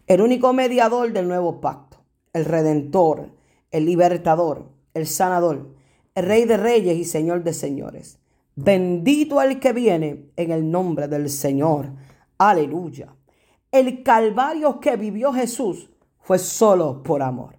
El 0.07 0.23
único 0.23 0.55
mediador 0.55 1.13
del 1.13 1.29
nuevo 1.29 1.61
pacto, 1.61 1.99
el 2.33 2.47
redentor, 2.47 3.29
el 3.71 3.85
libertador, 3.85 4.71
el 4.95 5.07
sanador, 5.07 5.75
el 6.15 6.25
rey 6.25 6.47
de 6.47 6.57
reyes 6.57 6.97
y 6.97 7.05
señor 7.05 7.45
de 7.45 7.53
señores. 7.53 8.24
Bendito 8.57 9.43
el 9.43 9.59
que 9.59 9.73
viene 9.73 10.31
en 10.37 10.53
el 10.53 10.71
nombre 10.71 11.09
del 11.09 11.29
Señor. 11.29 11.91
Aleluya. 12.39 13.17
El 13.73 14.05
calvario 14.05 14.79
que 14.79 14.97
vivió 14.97 15.33
Jesús 15.33 15.91
fue 16.21 16.39
solo 16.39 17.03
por 17.03 17.23
amor. 17.23 17.57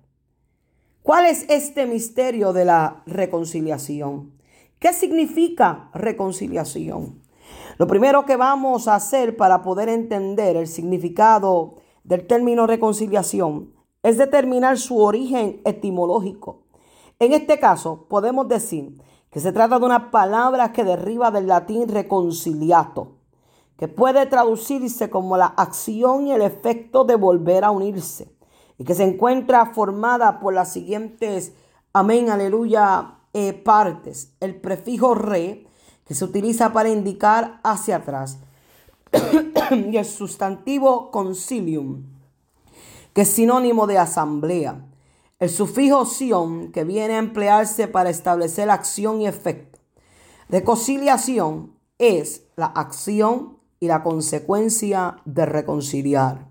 ¿Cuál 1.03 1.25
es 1.25 1.45
este 1.49 1.85
misterio 1.85 2.53
de 2.53 2.63
la 2.63 3.03
reconciliación? 3.05 4.35
¿Qué 4.79 4.93
significa 4.93 5.89
reconciliación? 5.93 7.21
Lo 7.77 7.87
primero 7.87 8.25
que 8.25 8.37
vamos 8.37 8.87
a 8.87 8.95
hacer 8.95 9.35
para 9.35 9.61
poder 9.61 9.89
entender 9.89 10.55
el 10.55 10.67
significado 10.67 11.75
del 12.05 12.25
término 12.25 12.67
reconciliación 12.67 13.73
es 14.01 14.17
determinar 14.17 14.77
su 14.77 14.99
origen 14.99 15.59
etimológico. 15.65 16.63
En 17.19 17.33
este 17.33 17.59
caso, 17.59 18.05
podemos 18.07 18.47
decir 18.47 18.97
que 19.35 19.41
se 19.41 19.51
trata 19.51 19.79
de 19.79 19.85
una 19.85 20.11
palabra 20.11 20.71
que 20.71 20.85
deriva 20.85 21.29
del 21.29 21.47
latín 21.47 21.89
reconciliato, 21.89 23.17
que 23.77 23.89
puede 23.89 24.25
traducirse 24.27 25.09
como 25.09 25.35
la 25.35 25.47
acción 25.47 26.27
y 26.27 26.31
el 26.31 26.41
efecto 26.41 27.03
de 27.03 27.15
volver 27.15 27.65
a 27.65 27.71
unirse, 27.71 28.33
y 28.77 28.85
que 28.85 28.95
se 28.95 29.03
encuentra 29.03 29.73
formada 29.73 30.39
por 30.39 30.53
las 30.53 30.71
siguientes, 30.71 31.51
amén, 31.91 32.29
aleluya, 32.29 33.15
eh, 33.33 33.51
partes. 33.51 34.31
El 34.39 34.55
prefijo 34.55 35.15
re, 35.15 35.67
que 36.07 36.15
se 36.15 36.23
utiliza 36.23 36.71
para 36.71 36.87
indicar 36.87 37.59
hacia 37.61 37.97
atrás. 37.97 38.37
y 39.71 39.97
el 39.97 40.05
sustantivo 40.05 41.11
concilium, 41.11 42.05
que 43.11 43.23
es 43.23 43.29
sinónimo 43.31 43.85
de 43.85 43.97
asamblea. 43.97 44.81
El 45.37 45.49
sufijo 45.49 46.05
sion, 46.05 46.71
que 46.71 46.85
viene 46.85 47.15
a 47.15 47.19
emplearse 47.19 47.89
para 47.89 48.09
establecer 48.09 48.69
acción 48.69 49.19
y 49.19 49.27
efecto. 49.27 49.79
Reconciliación 50.47 51.73
es 51.97 52.43
la 52.55 52.67
acción 52.67 53.57
y 53.81 53.87
la 53.87 54.01
consecuencia 54.01 55.17
de 55.25 55.45
reconciliar. 55.45 56.47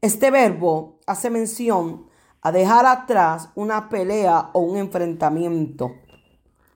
Este 0.00 0.30
verbo 0.30 1.00
hace 1.06 1.28
mención 1.28 2.06
a 2.40 2.50
dejar 2.50 2.86
atrás 2.86 3.50
una 3.56 3.90
pelea 3.90 4.48
o 4.54 4.60
un 4.60 4.78
enfrentamiento, 4.78 5.92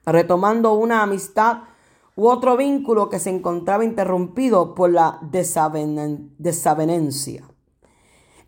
retomando 0.05 0.75
una 0.75 1.03
amistad 1.03 1.61
u 2.15 2.29
otro 2.29 2.59
vínculo 2.59 3.09
que 3.09 3.21
se 3.21 3.31
encontraba 3.31 3.85
interrumpido 3.85 4.75
por 4.75 4.91
la 4.91 5.19
desavenencia. 5.23 7.49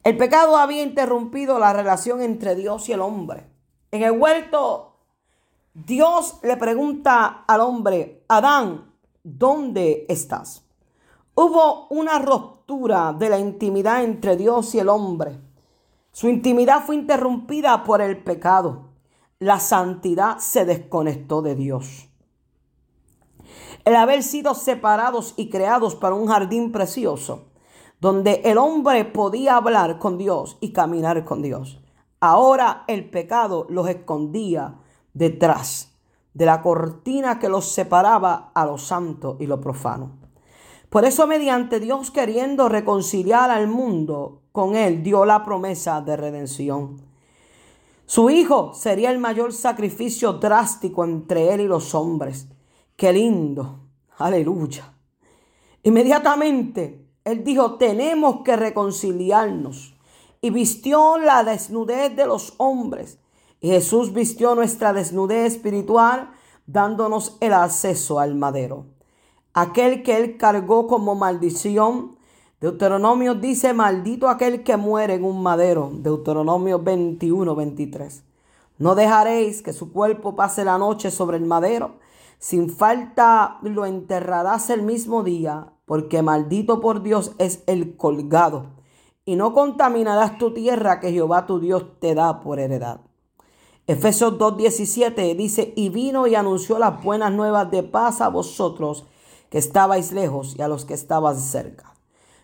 El 0.03 0.17
pecado 0.17 0.57
había 0.57 0.83
interrumpido 0.83 1.59
la 1.59 1.75
relación 1.75 2.23
entre 2.23 2.55
Dios 2.55 2.89
y 2.89 2.93
el 2.93 3.01
hombre. 3.01 3.47
En 3.91 4.03
el 4.03 4.13
huerto, 4.13 4.97
Dios 5.75 6.39
le 6.43 6.57
pregunta 6.57 7.45
al 7.47 7.61
hombre, 7.61 8.25
Adán, 8.29 8.95
¿dónde 9.23 10.07
estás? 10.09 10.65
Hubo 11.35 11.87
una 11.89 12.19
ruptura 12.19 13.13
de 13.13 13.29
la 13.29 13.39
intimidad 13.39 14.03
entre 14.03 14.37
Dios 14.37 14.75
y 14.75 14.79
el 14.79 14.89
hombre. 14.89 15.39
Su 16.13 16.29
intimidad 16.29 16.85
fue 16.85 16.95
interrumpida 16.95 17.85
por 17.85 18.01
el 18.01 18.23
pecado. 18.23 18.91
La 19.39 19.61
santidad 19.61 20.39
se 20.39 20.65
desconectó 20.65 21.43
de 21.43 21.55
Dios. 21.55 22.09
El 23.85 23.97
haber 23.97 24.23
sido 24.23 24.55
separados 24.55 25.35
y 25.37 25.51
creados 25.51 25.95
para 25.95 26.15
un 26.15 26.27
jardín 26.27 26.73
precioso, 26.73 27.50
donde 28.01 28.41
el 28.45 28.59
hombre 28.59 29.05
podía 29.05 29.57
hablar 29.57 29.99
con 29.99 30.19
Dios 30.19 30.57
y 30.61 30.73
caminar 30.73 31.25
con 31.25 31.43
Dios. 31.43 31.81
Ahora 32.19 32.85
el 32.87 33.09
pecado 33.09 33.67
los 33.69 33.89
escondía 33.89 34.79
detrás 35.13 35.99
de 36.35 36.47
la 36.47 36.63
cortina 36.63 37.39
que 37.39 37.49
los 37.49 37.67
separaba 37.67 38.53
a 38.55 38.65
lo 38.65 38.79
santo 38.79 39.37
y 39.39 39.47
lo 39.47 39.61
profano. 39.61 40.19
Por 40.89 41.05
eso 41.05 41.27
mediante 41.27 41.79
Dios 41.79 42.11
queriendo 42.11 42.69
reconciliar 42.69 43.51
al 43.51 43.69
mundo 43.69 44.43
con 44.53 44.75
él, 44.75 45.03
dio 45.03 45.25
la 45.25 45.45
promesa 45.45 46.01
de 46.01 46.17
redención. 46.17 47.03
Su 48.07 48.29
hijo 48.29 48.75
sería 48.75 49.11
el 49.11 49.19
mayor 49.19 49.53
sacrificio 49.53 50.33
drástico 50.33 51.05
entre 51.05 51.55
él 51.55 51.61
y 51.61 51.67
los 51.69 51.95
hombres. 51.95 52.49
Qué 52.97 53.13
lindo. 53.13 53.81
Aleluya. 54.19 54.93
Inmediatamente 55.85 57.00
él 57.25 57.45
dijo, 57.45 57.75
tenemos 57.75 58.43
que 58.43 58.57
reconciliarnos. 58.57 59.95
Y 60.41 60.51
vistió 60.51 61.19
la 61.19 61.45
desnudez 61.45 62.17
de 62.17 62.27
los 62.27 62.55
hombres. 62.57 63.19
Y 63.61 63.69
Jesús 63.69 64.13
vistió 64.13 64.55
nuestra 64.55 64.93
desnudez 64.93 65.55
espiritual 65.55 66.31
dándonos 66.67 67.37
el 67.41 67.53
acceso 67.53 68.21
al 68.21 68.35
madero. 68.35 68.87
Aquel 69.53 70.03
que 70.03 70.17
él 70.17 70.37
cargó 70.39 70.87
como 70.87 71.15
maldición, 71.15 72.17
Deuteronomio 72.61 73.35
dice, 73.35 73.75
maldito 73.75 74.29
aquel 74.29 74.63
que 74.63 74.77
muere 74.77 75.15
en 75.15 75.25
un 75.25 75.43
madero. 75.43 75.91
Deuteronomio 75.93 76.79
21, 76.79 77.55
23. 77.55 78.23
No 78.79 78.95
dejaréis 78.95 79.63
que 79.63 79.73
su 79.73 79.93
cuerpo 79.93 80.37
pase 80.37 80.65
la 80.65 80.79
noche 80.79 81.11
sobre 81.11 81.37
el 81.37 81.45
madero. 81.45 81.97
Sin 82.39 82.71
falta 82.71 83.59
lo 83.63 83.85
enterrarás 83.85 84.71
el 84.71 84.83
mismo 84.83 85.23
día, 85.23 85.73
porque 85.91 86.23
maldito 86.23 86.81
por 86.81 87.03
Dios 87.03 87.33
es 87.39 87.65
el 87.67 87.97
colgado. 87.97 88.67
Y 89.25 89.35
no 89.35 89.53
contaminarás 89.53 90.39
tu 90.39 90.55
tierra 90.55 91.01
que 91.01 91.11
Jehová 91.11 91.47
tu 91.47 91.59
Dios 91.59 91.99
te 91.99 92.15
da 92.15 92.39
por 92.39 92.61
heredad. 92.61 93.01
Efesios 93.89 94.39
2.17 94.39 95.35
dice, 95.35 95.73
y 95.75 95.89
vino 95.89 96.29
y 96.29 96.37
anunció 96.37 96.79
las 96.79 97.03
buenas 97.03 97.33
nuevas 97.33 97.73
de 97.73 97.83
paz 97.83 98.21
a 98.21 98.29
vosotros 98.29 99.05
que 99.49 99.59
estabais 99.59 100.13
lejos 100.13 100.55
y 100.57 100.63
a 100.63 100.69
los 100.69 100.85
que 100.85 100.95
estabais 100.95 101.41
cerca 101.41 101.93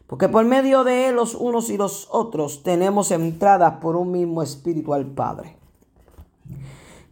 porque 0.08 0.28
por 0.28 0.44
medio 0.44 0.82
de 0.82 1.06
él 1.06 1.14
los 1.14 1.36
unos 1.36 1.70
y 1.70 1.76
los 1.76 2.08
otros 2.10 2.64
tenemos 2.64 3.12
entrada 3.12 3.78
por 3.78 3.94
un 3.94 4.10
mismo 4.10 4.42
espíritu 4.42 4.92
al 4.92 5.06
Padre. 5.06 5.56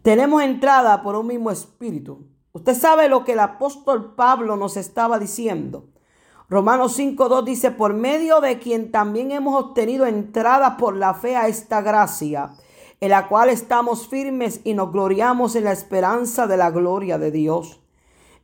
Tenemos 0.01 0.43
entrada 0.43 1.01
por 1.01 1.15
un 1.15 1.27
mismo 1.27 1.49
espíritu. 1.49 2.27
Usted 2.51 2.75
sabe 2.75 3.07
lo 3.07 3.23
que 3.23 3.33
el 3.33 3.39
apóstol 3.39 4.15
Pablo 4.15 4.57
nos 4.57 4.75
estaba 4.75 5.17
diciendo. 5.17 5.94
Romanos 6.49 6.99
5.2 6.99 7.43
dice, 7.43 7.71
por 7.71 7.93
medio 7.93 8.39
de 8.39 8.59
quien 8.59 8.91
también 8.91 9.31
hemos 9.31 9.61
obtenido 9.63 10.05
entrada 10.05 10.77
por 10.77 10.95
la 10.95 11.13
fe 11.13 11.35
a 11.35 11.47
esta 11.47 11.81
gracia, 11.81 12.51
en 13.01 13.09
la 13.09 13.27
cual 13.27 13.49
estamos 13.49 14.07
firmes 14.07 14.61
y 14.63 14.73
nos 14.73 14.91
gloriamos 14.91 15.55
en 15.55 15.63
la 15.63 15.71
esperanza 15.71 16.45
de 16.45 16.57
la 16.57 16.69
gloria 16.69 17.17
de 17.17 17.31
Dios. 17.31 17.79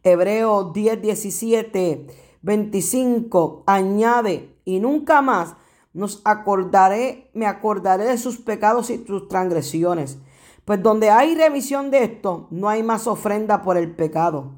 Hebreo 0.03 0.73
10.17 0.73 2.07
25 2.41 3.63
añade, 3.67 4.55
y 4.65 4.79
nunca 4.79 5.21
más 5.21 5.55
nos 5.93 6.21
acordaré, 6.23 7.29
me 7.33 7.45
acordaré 7.45 8.05
de 8.05 8.17
sus 8.17 8.37
pecados 8.37 8.89
y 8.89 9.03
sus 9.05 9.27
transgresiones. 9.27 10.17
Pues 10.65 10.81
donde 10.81 11.09
hay 11.09 11.35
remisión 11.35 11.91
de 11.91 12.03
esto, 12.03 12.47
no 12.49 12.69
hay 12.69 12.81
más 12.81 13.07
ofrenda 13.07 13.61
por 13.61 13.77
el 13.77 13.91
pecado. 13.91 14.51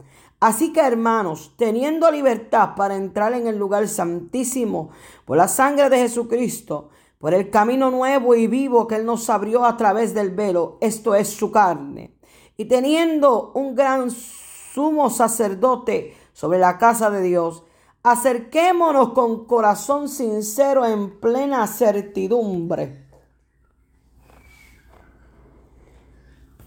Así 0.43 0.73
que 0.73 0.82
hermanos, 0.82 1.53
teniendo 1.56 2.12
libertad 2.12 2.71
para 2.75 2.97
entrar 2.97 3.32
en 3.32 3.47
el 3.47 3.58
lugar 3.58 3.88
santísimo 3.88 4.89
por 5.23 5.38
la 5.38 5.47
sangre 5.47 5.89
de 5.89 5.99
Jesucristo, 5.99 6.89
por 7.17 7.34
el 7.34 7.49
camino 7.49 7.89
nuevo 7.89 8.36
y 8.36 8.47
vivo 8.47 8.86
que 8.86 8.95
Él 8.95 9.06
nos 9.06 9.29
abrió 9.29 9.63
a 9.63 9.77
través 9.77 10.13
del 10.13 10.32
velo, 10.32 10.79
esto 10.82 11.15
es 11.15 11.29
su 11.29 11.49
carne, 11.49 12.17
y 12.58 12.65
teniendo 12.65 13.53
un 13.56 13.73
gran 13.73 14.12
sumo 14.12 15.10
sacerdote 15.10 16.13
sobre 16.34 16.60
la 16.60 16.77
casa 16.77 17.10
de 17.10 17.21
Dios, 17.21 17.63
Acerquémonos 18.06 19.13
con 19.13 19.45
corazón 19.45 20.10
sincero 20.10 20.86
en 20.86 21.21
plena 21.21 21.65
certidumbre 21.67 23.02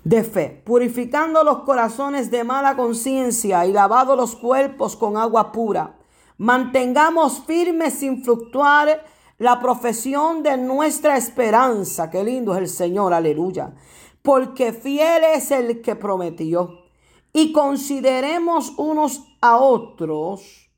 de 0.06 0.22
fe, 0.22 0.62
purificando 0.64 1.42
los 1.42 1.64
corazones 1.64 2.30
de 2.30 2.44
mala 2.44 2.76
conciencia 2.76 3.66
y 3.66 3.72
lavado 3.72 4.14
los 4.14 4.36
cuerpos 4.36 4.94
con 4.94 5.16
agua 5.16 5.50
pura. 5.50 5.98
Mantengamos 6.38 7.42
firmes 7.44 7.94
sin 7.94 8.22
fluctuar 8.22 9.04
la 9.38 9.58
profesión 9.58 10.44
de 10.44 10.58
nuestra 10.58 11.16
esperanza. 11.16 12.08
Qué 12.08 12.22
lindo 12.22 12.54
es 12.54 12.60
el 12.60 12.68
Señor, 12.68 13.12
aleluya. 13.12 13.74
Porque 14.22 14.72
fiel 14.72 15.24
es 15.34 15.50
el 15.50 15.82
que 15.82 15.96
prometió. 15.96 16.84
Y 17.32 17.50
consideremos 17.50 18.74
unos 18.76 19.24
a 19.40 19.56
otros 19.56 20.70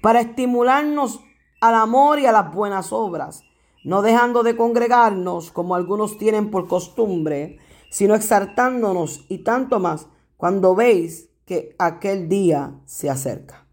para 0.00 0.22
estimularnos 0.22 1.20
al 1.60 1.74
amor 1.74 2.20
y 2.20 2.24
a 2.24 2.32
las 2.32 2.50
buenas 2.54 2.90
obras, 2.90 3.43
no 3.84 4.02
dejando 4.02 4.42
de 4.42 4.56
congregarnos 4.56 5.50
como 5.52 5.74
algunos 5.74 6.18
tienen 6.18 6.50
por 6.50 6.66
costumbre, 6.66 7.58
sino 7.90 8.14
exaltándonos 8.14 9.26
y 9.28 9.38
tanto 9.38 9.78
más 9.78 10.08
cuando 10.36 10.74
veis 10.74 11.30
que 11.46 11.76
aquel 11.78 12.28
día 12.28 12.80
se 12.86 13.10
acerca. 13.10 13.66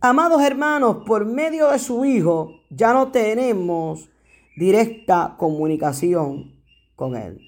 Amados 0.00 0.42
hermanos, 0.42 0.98
por 1.06 1.26
medio 1.26 1.68
de 1.68 1.78
su 1.78 2.04
Hijo 2.04 2.62
ya 2.70 2.92
no 2.92 3.12
tenemos 3.12 4.08
directa 4.56 5.36
comunicación 5.38 6.54
con 6.96 7.16
Él. 7.16 7.40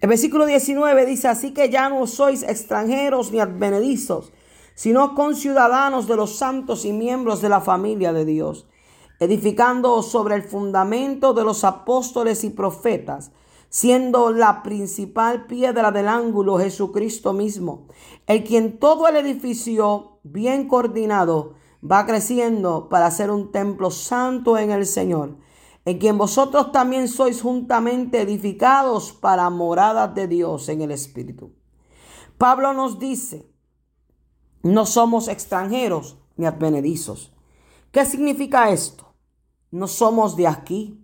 El 0.00 0.08
versículo 0.08 0.46
19 0.46 1.04
dice, 1.04 1.28
así 1.28 1.52
que 1.52 1.68
ya 1.68 1.88
no 1.88 2.06
sois 2.06 2.42
extranjeros 2.42 3.32
ni 3.32 3.40
advenedizos, 3.40 4.32
sino 4.74 5.14
con 5.14 5.36
ciudadanos 5.36 6.08
de 6.08 6.16
los 6.16 6.36
santos 6.38 6.84
y 6.84 6.92
miembros 6.92 7.42
de 7.42 7.50
la 7.50 7.60
familia 7.60 8.12
de 8.12 8.24
Dios, 8.24 8.66
edificando 9.20 10.02
sobre 10.02 10.34
el 10.34 10.42
fundamento 10.42 11.34
de 11.34 11.44
los 11.44 11.62
apóstoles 11.62 12.42
y 12.42 12.50
profetas, 12.50 13.32
siendo 13.68 14.32
la 14.32 14.62
principal 14.62 15.46
piedra 15.46 15.92
del 15.92 16.08
ángulo 16.08 16.58
Jesucristo 16.58 17.32
mismo, 17.34 17.86
el 18.26 18.42
quien 18.42 18.78
todo 18.78 19.06
el 19.06 19.16
edificio 19.16 20.18
bien 20.24 20.66
coordinado 20.66 21.54
va 21.88 22.04
creciendo 22.06 22.88
para 22.88 23.10
ser 23.10 23.30
un 23.30 23.52
templo 23.52 23.90
santo 23.90 24.58
en 24.58 24.70
el 24.70 24.86
Señor, 24.86 25.36
en 25.84 25.98
quien 25.98 26.18
vosotros 26.18 26.72
también 26.72 27.06
sois 27.06 27.42
juntamente 27.42 28.22
edificados 28.22 29.12
para 29.12 29.48
moradas 29.50 30.14
de 30.14 30.26
Dios 30.28 30.68
en 30.68 30.80
el 30.80 30.90
Espíritu. 30.90 31.52
Pablo 32.38 32.72
nos 32.72 32.98
dice, 32.98 33.50
no 34.62 34.86
somos 34.86 35.28
extranjeros 35.28 36.18
ni 36.36 36.46
advenedizos. 36.46 37.32
¿Qué 37.92 38.04
significa 38.04 38.70
esto? 38.70 39.09
No 39.70 39.86
somos 39.86 40.36
de 40.36 40.46
aquí. 40.46 40.98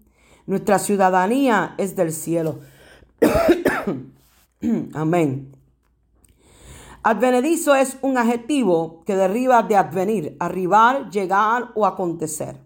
Nuestra 0.47 0.79
ciudadanía 0.79 1.75
es 1.79 1.97
del 1.97 2.13
cielo. 2.13 2.61
Amén. 4.95 5.53
Advenedizo 7.03 7.75
es 7.77 7.99
un 8.03 8.19
adjetivo 8.19 9.05
que 9.07 9.15
deriva 9.15 9.63
de 9.63 9.77
advenir, 9.77 10.37
arribar, 10.41 11.09
llegar 11.11 11.71
o 11.77 11.87
acontecer. 11.87 12.61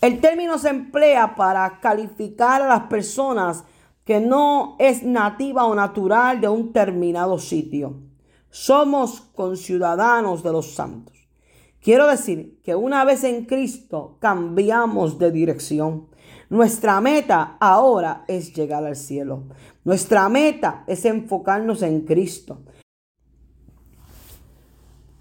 El 0.00 0.20
término 0.20 0.58
se 0.58 0.68
emplea 0.68 1.34
para 1.34 1.80
calificar 1.80 2.62
a 2.62 2.68
las 2.68 2.82
personas 2.82 3.64
que 4.04 4.20
no 4.20 4.76
es 4.78 5.02
nativa 5.02 5.64
o 5.64 5.74
natural 5.74 6.40
de 6.40 6.48
un 6.48 6.68
determinado 6.68 7.40
sitio. 7.40 7.96
Somos 8.50 9.20
conciudadanos 9.34 10.44
de 10.44 10.52
los 10.52 10.72
santos. 10.74 11.15
Quiero 11.86 12.08
decir 12.08 12.58
que 12.64 12.74
una 12.74 13.04
vez 13.04 13.22
en 13.22 13.44
Cristo 13.44 14.16
cambiamos 14.18 15.20
de 15.20 15.30
dirección. 15.30 16.08
Nuestra 16.50 17.00
meta 17.00 17.56
ahora 17.60 18.24
es 18.26 18.52
llegar 18.52 18.84
al 18.84 18.96
cielo. 18.96 19.44
Nuestra 19.84 20.28
meta 20.28 20.82
es 20.88 21.04
enfocarnos 21.04 21.82
en 21.82 22.00
Cristo. 22.00 22.58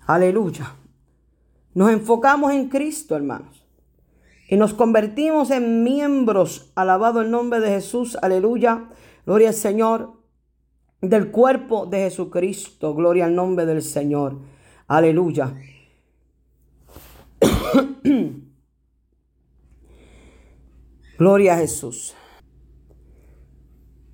Aleluya. 0.07 0.73
Nos 1.75 1.91
enfocamos 1.91 2.51
en 2.51 2.67
Cristo, 2.67 3.15
hermanos. 3.15 3.63
Y 4.49 4.57
nos 4.57 4.73
convertimos 4.73 5.51
en 5.51 5.83
miembros. 5.83 6.71
Alabado 6.73 7.21
el 7.21 7.29
nombre 7.29 7.59
de 7.59 7.69
Jesús. 7.69 8.17
Aleluya. 8.23 8.89
Gloria 9.27 9.49
al 9.49 9.53
Señor 9.53 10.13
del 10.99 11.29
cuerpo 11.29 11.85
de 11.85 12.09
Jesucristo. 12.09 12.95
Gloria 12.95 13.25
al 13.25 13.35
nombre 13.35 13.67
del 13.67 13.83
Señor. 13.83 14.39
Aleluya. 14.87 15.53
Gloria 21.17 21.53
a 21.53 21.57
Jesús. 21.57 22.15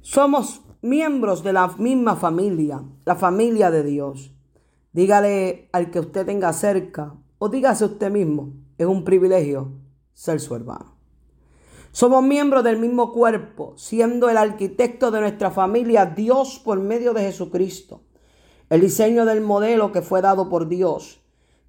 Somos 0.02 0.62
miembros 0.82 1.44
de 1.44 1.54
la 1.54 1.68
misma 1.78 2.16
familia, 2.16 2.84
la 3.06 3.16
familia 3.16 3.72
de 3.72 3.84
Dios. 3.84 4.32
Dígale 4.94 5.70
al 5.72 5.90
que 5.90 6.00
usted 6.00 6.26
tenga 6.26 6.52
cerca 6.54 7.16
o 7.38 7.50
dígase 7.50 7.86
usted 7.86 8.12
mismo, 8.12 8.54
es 8.78 8.86
un 8.86 9.04
privilegio 9.04 9.72
ser 10.14 10.40
su 10.40 10.54
hermano. 10.56 10.98
Somos 11.92 12.24
miembros 12.24 12.64
del 12.64 12.78
mismo 12.78 13.12
cuerpo, 13.12 13.74
siendo 13.78 14.30
el 14.30 14.38
arquitecto 14.38 15.12
de 15.12 15.22
nuestra 15.22 15.52
familia 15.52 16.06
Dios 16.06 16.60
por 16.64 16.80
medio 16.80 17.14
de 17.14 17.22
Jesucristo. 17.22 18.04
El 18.70 18.82
diseño 18.82 19.26
del 19.26 19.42
modelo 19.42 19.92
que 19.92 20.02
fue 20.02 20.22
dado 20.22 20.50
por 20.50 20.68
Dios. 20.68 21.21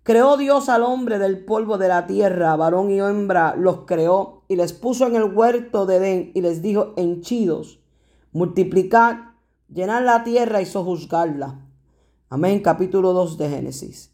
Creó 0.03 0.37
Dios 0.37 0.69
al 0.69 0.83
hombre 0.83 1.19
del 1.19 1.45
polvo 1.45 1.79
de 1.79 1.89
la 1.89 2.07
tierra, 2.07 2.57
varón 2.57 2.91
y 2.91 3.01
hembra 3.01 3.55
los 3.57 3.85
creó 3.87 4.43
y 4.49 4.57
les 4.57 4.73
puso 4.73 5.07
en 5.07 5.15
el 5.15 5.25
huerto 5.25 5.87
de 5.87 5.97
Edén 5.97 6.33
y 6.35 6.41
les 6.41 6.61
dijo, 6.61 6.93
henchidos, 6.97 7.81
multiplicad, 8.33 9.17
llenad 9.69 10.05
la 10.05 10.25
tierra 10.25 10.61
y 10.61 10.67
sojuzgarla. 10.67 11.67
Amén, 12.29 12.61
capítulo 12.61 13.13
2 13.13 13.39
de 13.39 13.49
Génesis. 13.49 14.13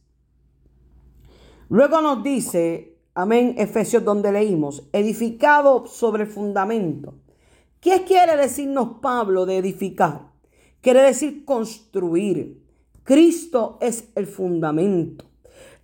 Luego 1.71 2.01
nos 2.03 2.23
dice 2.23 2.99
Amén, 3.21 3.57
Efesios 3.59 4.05
donde 4.05 4.31
leímos, 4.31 4.89
edificado 4.93 5.87
sobre 5.87 6.23
el 6.23 6.29
fundamento. 6.29 7.15
¿Qué 7.81 8.05
quiere 8.05 8.37
decirnos 8.37 9.01
Pablo 9.03 9.45
de 9.45 9.59
edificar? 9.59 10.31
Quiere 10.81 11.03
decir 11.03 11.45
construir. 11.45 12.63
Cristo 13.03 13.77
es 13.81 14.11
el 14.15 14.29
fundamento. 14.29 15.28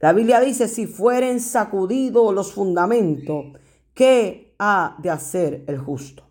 La 0.05 0.13
Biblia 0.13 0.39
dice, 0.39 0.69
si 0.69 0.87
fueren 0.87 1.41
sacudidos 1.41 2.35
los 2.35 2.53
fundamentos, 2.53 3.47
¿qué 3.95 4.55
ha 4.59 4.97
de 4.99 5.09
hacer 5.09 5.65
el 5.67 5.79
justo? 5.79 6.25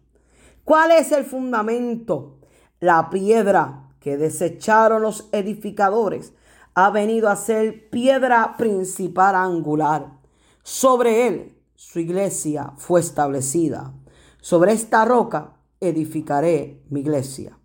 ¿Cuál 0.63 0.91
es 0.91 1.11
el 1.11 1.25
fundamento? 1.25 2.37
La 2.79 3.09
piedra 3.09 3.89
que 3.99 4.15
desecharon 4.15 5.01
los 5.01 5.27
edificadores 5.31 6.33
ha 6.75 6.91
venido 6.91 7.29
a 7.29 7.35
ser 7.35 7.89
piedra 7.89 8.57
principal 8.57 9.33
angular. 9.33 10.19
Sobre 10.61 11.25
él 11.25 11.57
su 11.73 11.99
iglesia 11.99 12.73
fue 12.77 12.99
establecida. 12.99 13.91
Sobre 14.39 14.73
esta 14.73 15.03
roca 15.03 15.55
edificaré 15.79 16.83
mi 16.91 16.99
iglesia. 16.99 17.57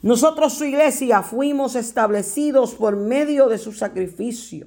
Nosotros 0.00 0.54
su 0.54 0.64
iglesia 0.64 1.22
fuimos 1.22 1.76
establecidos 1.76 2.76
por 2.76 2.96
medio 2.96 3.50
de 3.50 3.58
su 3.58 3.72
sacrificio. 3.72 4.66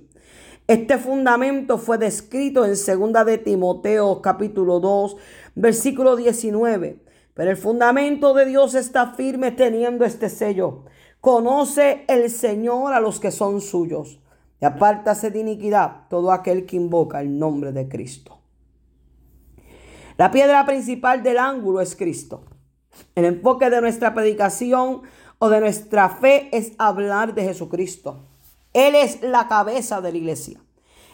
Este 0.67 0.97
fundamento 0.97 1.77
fue 1.77 1.97
descrito 1.97 2.63
en 2.63 2.71
2 2.71 3.25
de 3.25 3.37
Timoteo 3.37 4.21
capítulo 4.21 4.79
2, 4.79 5.17
versículo 5.55 6.15
19. 6.15 7.03
Pero 7.33 7.51
el 7.51 7.57
fundamento 7.57 8.33
de 8.33 8.45
Dios 8.45 8.73
está 8.73 9.13
firme 9.13 9.51
teniendo 9.51 10.05
este 10.05 10.29
sello. 10.29 10.85
Conoce 11.19 12.05
el 12.07 12.29
Señor 12.29 12.93
a 12.93 13.01
los 13.01 13.19
que 13.19 13.31
son 13.31 13.59
suyos. 13.59 14.21
Y 14.61 14.65
apártase 14.65 15.31
de 15.31 15.39
iniquidad 15.39 16.07
todo 16.09 16.31
aquel 16.31 16.65
que 16.65 16.77
invoca 16.77 17.19
el 17.19 17.37
nombre 17.37 17.73
de 17.73 17.89
Cristo. 17.89 18.39
La 20.17 20.31
piedra 20.31 20.65
principal 20.65 21.23
del 21.23 21.39
ángulo 21.39 21.81
es 21.81 21.93
Cristo. 21.97 22.45
El 23.15 23.25
enfoque 23.25 23.69
de 23.69 23.81
nuestra 23.81 24.13
predicación 24.13 25.01
o 25.39 25.49
de 25.49 25.59
nuestra 25.59 26.07
fe 26.07 26.47
es 26.53 26.71
hablar 26.77 27.33
de 27.33 27.43
Jesucristo. 27.43 28.29
Él 28.73 28.95
es 28.95 29.21
la 29.21 29.47
cabeza 29.47 30.01
de 30.01 30.11
la 30.11 30.17
iglesia. 30.17 30.59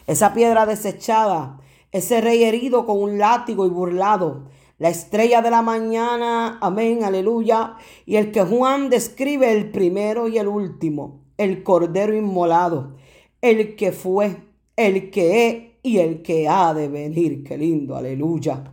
Esa 0.06 0.34
piedra 0.34 0.66
desechada, 0.66 1.60
ese 1.92 2.20
rey 2.20 2.44
herido 2.44 2.86
con 2.86 3.00
un 3.02 3.18
látigo 3.18 3.66
y 3.66 3.70
burlado, 3.70 4.48
la 4.78 4.88
estrella 4.88 5.42
de 5.42 5.50
la 5.50 5.60
mañana, 5.60 6.58
amén, 6.62 7.04
aleluya, 7.04 7.76
y 8.06 8.16
el 8.16 8.32
que 8.32 8.42
Juan 8.42 8.88
describe 8.88 9.52
el 9.52 9.70
primero 9.70 10.26
y 10.26 10.38
el 10.38 10.48
último, 10.48 11.20
el 11.36 11.62
cordero 11.62 12.16
inmolado, 12.16 12.96
el 13.42 13.76
que 13.76 13.92
fue, 13.92 14.38
el 14.76 15.10
que 15.10 15.48
es 15.48 15.56
y 15.82 15.98
el 15.98 16.22
que 16.22 16.48
ha 16.48 16.72
de 16.72 16.88
venir. 16.88 17.44
Qué 17.44 17.58
lindo, 17.58 17.94
aleluya. 17.94 18.72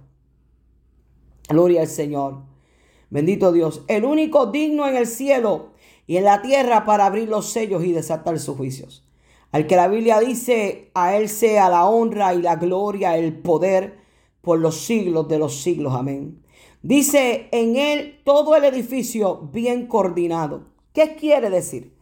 Gloria 1.50 1.82
al 1.82 1.88
Señor. 1.88 2.44
Bendito 3.10 3.52
Dios, 3.52 3.84
el 3.88 4.06
único 4.06 4.48
digno 4.48 4.88
en 4.88 4.96
el 4.96 5.08
cielo 5.08 5.72
y 6.08 6.16
en 6.16 6.24
la 6.24 6.42
tierra 6.42 6.86
para 6.86 7.06
abrir 7.06 7.28
los 7.28 7.50
sellos 7.50 7.84
y 7.84 7.92
desatar 7.92 8.40
sus 8.40 8.56
juicios. 8.56 9.04
Al 9.52 9.68
que 9.68 9.76
la 9.76 9.90
Biblia 9.90 10.20
dice, 10.20 10.90
a 10.94 11.16
Él 11.16 11.30
sea 11.30 11.70
la 11.70 11.86
honra 11.86 12.34
y 12.34 12.42
la 12.42 12.56
gloria, 12.56 13.18
el 13.18 13.38
poder 13.38 14.00
por 14.42 14.60
los 14.60 14.78
siglos 14.82 15.28
de 15.28 15.38
los 15.38 15.62
siglos. 15.62 15.94
Amén. 15.94 16.42
Dice 16.82 17.50
en 17.52 17.76
Él 17.76 18.22
todo 18.24 18.56
el 18.56 18.64
edificio 18.64 19.50
bien 19.52 19.88
coordinado. 19.88 20.64
¿Qué 20.94 21.16
quiere 21.16 21.50
decir? 21.50 21.96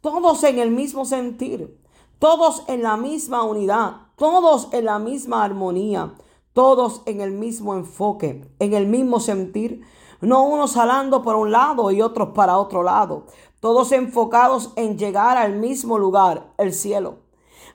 Todos 0.00 0.42
en 0.44 0.58
el 0.58 0.70
mismo 0.70 1.04
sentir, 1.04 1.78
todos 2.18 2.64
en 2.68 2.82
la 2.82 2.96
misma 2.96 3.44
unidad, 3.44 4.08
todos 4.16 4.68
en 4.72 4.86
la 4.86 4.98
misma 4.98 5.44
armonía, 5.44 6.14
todos 6.54 7.02
en 7.04 7.20
el 7.20 7.32
mismo 7.32 7.74
enfoque, 7.74 8.42
en 8.58 8.72
el 8.72 8.86
mismo 8.86 9.20
sentir 9.20 9.82
no 10.20 10.44
unos 10.44 10.74
jalando 10.74 11.22
por 11.22 11.36
un 11.36 11.50
lado 11.50 11.90
y 11.90 12.02
otros 12.02 12.30
para 12.34 12.58
otro 12.58 12.82
lado, 12.82 13.24
todos 13.60 13.92
enfocados 13.92 14.72
en 14.76 14.98
llegar 14.98 15.36
al 15.36 15.54
mismo 15.54 15.98
lugar, 15.98 16.52
el 16.58 16.72
cielo. 16.72 17.20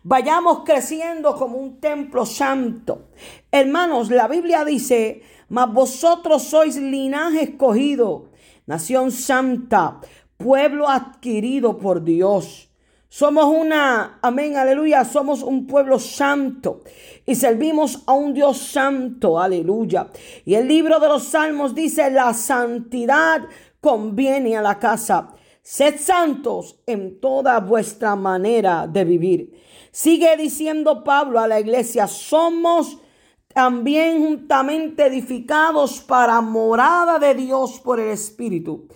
Vayamos 0.03 0.63
creciendo 0.65 1.35
como 1.35 1.57
un 1.57 1.79
templo 1.79 2.25
santo. 2.25 3.07
Hermanos, 3.51 4.09
la 4.09 4.27
Biblia 4.27 4.65
dice, 4.65 5.23
mas 5.49 5.71
vosotros 5.73 6.43
sois 6.43 6.75
linaje 6.75 7.43
escogido, 7.43 8.29
nación 8.65 9.11
santa, 9.11 10.01
pueblo 10.37 10.89
adquirido 10.89 11.77
por 11.77 12.03
Dios 12.03 12.69
somos 13.17 13.45
una, 13.45 14.19
amén, 14.21 14.57
aleluya, 14.57 15.05
somos 15.05 15.41
un 15.41 15.67
pueblo 15.67 15.99
santo 15.99 16.81
y 17.25 17.35
servimos 17.35 18.03
a 18.07 18.11
un 18.11 18.33
Dios 18.33 18.57
santo, 18.57 19.39
aleluya. 19.39 20.07
Y 20.43 20.55
el 20.55 20.67
libro 20.67 20.99
de 20.99 21.07
los 21.07 21.23
Salmos 21.23 21.73
dice, 21.73 22.11
la 22.11 22.33
santidad 22.33 23.47
conviene 23.79 24.57
a 24.57 24.61
la 24.61 24.79
casa. 24.79 25.29
Sed 25.67 25.97
santos 25.99 26.79
en 26.85 27.19
toda 27.19 27.59
vuestra 27.59 28.15
manera 28.15 28.85
de 28.85 29.03
vivir. 29.03 29.63
Sigue 29.91 30.37
diciendo 30.37 31.03
Pablo 31.03 31.39
a 31.39 31.47
la 31.47 31.59
iglesia, 31.59 32.05
somos 32.05 32.99
también 33.47 34.23
juntamente 34.23 35.07
edificados 35.07 36.01
para 36.01 36.39
morada 36.41 37.17
de 37.17 37.33
Dios 37.33 37.79
por 37.79 37.99
el 37.99 38.09
Espíritu. 38.09 38.87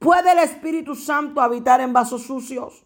¿Puede 0.00 0.32
el 0.32 0.40
Espíritu 0.40 0.96
Santo 0.96 1.40
habitar 1.40 1.80
en 1.80 1.92
vasos 1.92 2.24
sucios? 2.24 2.82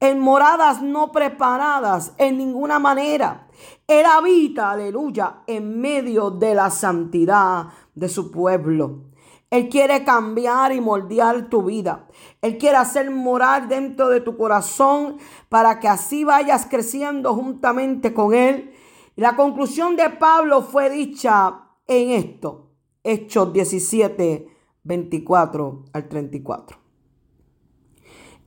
en 0.00 0.18
moradas 0.18 0.82
no 0.82 1.12
preparadas 1.12 2.12
en 2.18 2.36
ninguna 2.36 2.80
manera. 2.80 3.46
Él 3.86 4.04
habita, 4.04 4.72
aleluya, 4.72 5.42
en 5.46 5.80
medio 5.80 6.32
de 6.32 6.56
la 6.56 6.70
santidad 6.70 7.66
de 7.94 8.08
su 8.08 8.32
pueblo. 8.32 9.11
Él 9.52 9.68
quiere 9.68 10.02
cambiar 10.02 10.72
y 10.72 10.80
moldear 10.80 11.50
tu 11.50 11.64
vida. 11.64 12.08
Él 12.40 12.56
quiere 12.56 12.78
hacer 12.78 13.10
morar 13.10 13.68
dentro 13.68 14.08
de 14.08 14.22
tu 14.22 14.38
corazón 14.38 15.18
para 15.50 15.78
que 15.78 15.88
así 15.88 16.24
vayas 16.24 16.64
creciendo 16.64 17.34
juntamente 17.34 18.14
con 18.14 18.32
Él. 18.32 18.72
la 19.14 19.36
conclusión 19.36 19.94
de 19.94 20.08
Pablo 20.08 20.62
fue 20.62 20.88
dicha 20.88 21.66
en 21.86 22.12
esto. 22.12 22.70
Hechos 23.04 23.52
17, 23.52 24.48
24 24.84 25.84
al 25.92 26.08
34. 26.08 26.78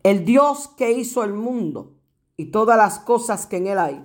El 0.02 0.26
Dios 0.26 0.70
que 0.76 0.92
hizo 0.92 1.24
el 1.24 1.34
mundo 1.34 1.94
y 2.36 2.46
todas 2.46 2.78
las 2.78 2.98
cosas 2.98 3.46
que 3.46 3.58
en 3.58 3.68
él 3.68 3.78
hay, 3.78 4.04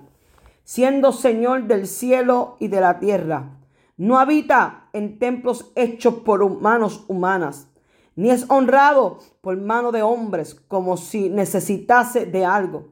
siendo 0.63 1.13
Señor 1.13 1.65
del 1.65 1.87
cielo 1.87 2.57
y 2.59 2.67
de 2.67 2.79
la 2.79 2.99
tierra, 2.99 3.60
no 4.01 4.17
habita 4.17 4.89
en 4.93 5.19
templos 5.19 5.71
hechos 5.75 6.15
por 6.25 6.59
manos 6.59 7.05
humanas, 7.07 7.67
ni 8.15 8.31
es 8.31 8.49
honrado 8.49 9.19
por 9.41 9.55
mano 9.57 9.91
de 9.91 10.01
hombres 10.01 10.55
como 10.55 10.97
si 10.97 11.29
necesitase 11.29 12.25
de 12.25 12.43
algo, 12.43 12.87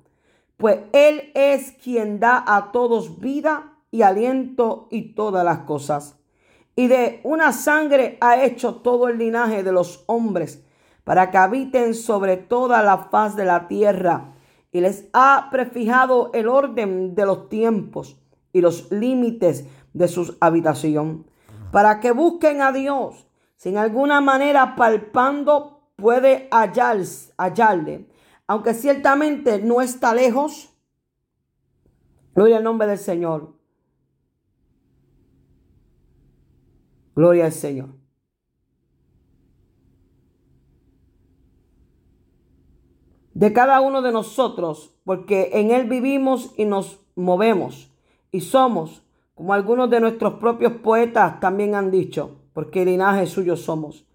pues 0.57 0.81
Él 0.93 1.31
es 1.33 1.71
quien 1.83 2.19
da 2.19 2.43
a 2.45 2.71
todos 2.71 3.19
vida 3.19 3.73
y 3.89 4.03
aliento 4.03 4.87
y 4.91 5.15
todas 5.15 5.43
las 5.43 5.61
cosas. 5.61 6.15
Y 6.75 6.85
de 6.89 7.21
una 7.23 7.53
sangre 7.53 8.19
ha 8.21 8.43
hecho 8.43 8.75
todo 8.75 9.07
el 9.07 9.17
linaje 9.17 9.63
de 9.63 9.71
los 9.71 10.03
hombres 10.05 10.63
para 11.05 11.31
que 11.31 11.39
habiten 11.39 11.95
sobre 11.95 12.37
toda 12.37 12.83
la 12.83 13.09
faz 13.09 13.35
de 13.35 13.45
la 13.45 13.67
tierra, 13.67 14.35
y 14.71 14.81
les 14.81 15.07
ha 15.13 15.47
prefijado 15.49 16.29
el 16.35 16.47
orden 16.47 17.15
de 17.15 17.25
los 17.25 17.49
tiempos 17.49 18.19
y 18.53 18.61
los 18.61 18.91
límites 18.91 19.65
de 19.93 20.07
su 20.07 20.37
habitación, 20.39 21.25
para 21.71 21.99
que 21.99 22.11
busquen 22.11 22.61
a 22.61 22.71
Dios, 22.71 23.27
sin 23.55 23.77
alguna 23.77 24.21
manera 24.21 24.75
palpando 24.75 25.91
puede 25.95 26.47
hallarle, 26.51 28.09
aunque 28.47 28.73
ciertamente 28.73 29.59
no 29.59 29.81
está 29.81 30.13
lejos. 30.13 30.73
Gloria 32.33 32.57
al 32.57 32.63
nombre 32.63 32.87
del 32.87 32.97
Señor. 32.97 33.53
Gloria 37.15 37.45
al 37.45 37.51
Señor. 37.51 37.99
de 43.39 43.53
cada 43.53 43.79
uno 43.79 44.01
de 44.01 44.11
nosotros, 44.11 44.93
porque 45.05 45.51
en 45.53 45.71
Él 45.71 45.87
vivimos 45.87 46.53
y 46.57 46.65
nos 46.65 46.99
movemos 47.15 47.89
y 48.33 48.41
somos, 48.41 49.01
como 49.39 49.53
algunos 49.53 49.89
de 49.89 50.01
nuestros 50.01 50.33
propios 50.33 50.73
poetas 50.83 51.39
también 51.39 51.73
han 51.73 51.91
dicho, 51.91 52.41
porque 52.51 52.83
linaje 52.83 53.25
suyo 53.25 53.55
somos. 53.55 54.05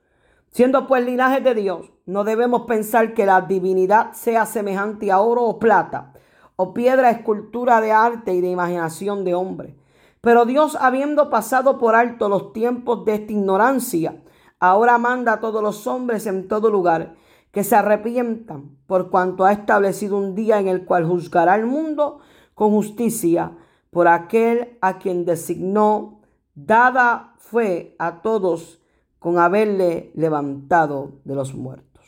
Siendo 0.51 0.87
pues 0.87 1.03
linaje 1.03 1.41
de 1.41 1.55
Dios, 1.55 1.91
no 2.05 2.25
debemos 2.25 2.67
pensar 2.67 3.15
que 3.15 3.25
la 3.25 3.41
divinidad 3.41 4.13
sea 4.13 4.45
semejante 4.45 5.11
a 5.11 5.21
oro 5.21 5.45
o 5.45 5.59
plata, 5.59 6.13
o 6.57 6.75
piedra 6.75 7.11
escultura 7.11 7.81
de 7.81 7.91
arte 7.91 8.35
y 8.35 8.43
de 8.43 8.51
imaginación 8.51 9.25
de 9.25 9.35
hombre. 9.35 9.79
Pero 10.21 10.45
Dios, 10.45 10.77
habiendo 10.79 11.31
pasado 11.31 11.79
por 11.79 11.95
alto 11.95 12.29
los 12.29 12.53
tiempos 12.53 13.07
de 13.07 13.15
esta 13.15 13.33
ignorancia, 13.33 14.23
ahora 14.61 14.99
manda 14.99 15.33
a 15.33 15.41
todos 15.41 15.63
los 15.63 15.87
hombres 15.87 16.27
en 16.27 16.49
todo 16.49 16.69
lugar 16.69 17.15
que 17.51 17.65
se 17.65 17.77
arrepientan 17.77 18.77
por 18.87 19.09
cuanto 19.09 19.47
ha 19.47 19.53
establecido 19.53 20.19
un 20.19 20.35
día 20.35 20.61
en 20.61 20.69
el 20.69 20.85
cual 20.85 21.07
juzgará 21.07 21.55
al 21.55 21.65
mundo 21.65 22.19
con 22.53 22.73
justicia 22.73 23.53
por 23.95 24.09
aquel 24.09 24.77
a 24.81 24.99
quien 24.99 25.25
designó, 25.25 26.21
dada 26.57 27.37
fue 27.39 27.95
a 28.01 28.23
todos 28.23 28.83
con 29.21 29.39
haberle 29.39 30.11
levantado 30.17 31.21
de 31.25 31.37
los 31.37 31.55
muertos. 31.55 32.05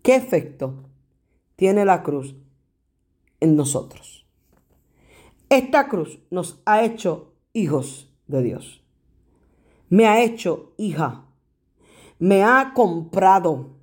¿Qué 0.00 0.14
efecto 0.14 0.84
tiene 1.56 1.84
la 1.84 2.04
cruz 2.04 2.36
en 3.40 3.56
nosotros? 3.56 4.28
Esta 5.48 5.88
cruz 5.88 6.20
nos 6.30 6.62
ha 6.66 6.84
hecho 6.84 7.34
hijos 7.52 8.08
de 8.28 8.42
Dios. 8.42 8.84
Me 9.88 10.06
ha 10.06 10.22
hecho 10.22 10.72
hija. 10.78 11.24
Me 12.20 12.44
ha 12.44 12.74
comprado. 12.74 13.80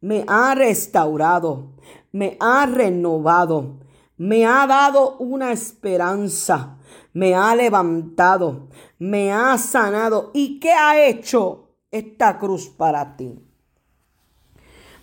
Me 0.00 0.24
ha 0.26 0.54
restaurado. 0.54 1.74
Me 2.12 2.38
ha 2.40 2.64
renovado. 2.64 3.80
Me 4.18 4.44
ha 4.44 4.66
dado 4.66 5.16
una 5.18 5.52
esperanza. 5.52 6.76
Me 7.12 7.36
ha 7.36 7.54
levantado. 7.54 8.68
Me 8.98 9.32
ha 9.32 9.56
sanado. 9.58 10.32
¿Y 10.34 10.58
qué 10.58 10.72
ha 10.72 11.06
hecho 11.06 11.68
esta 11.92 12.36
cruz 12.36 12.68
para 12.68 13.16
ti? 13.16 13.38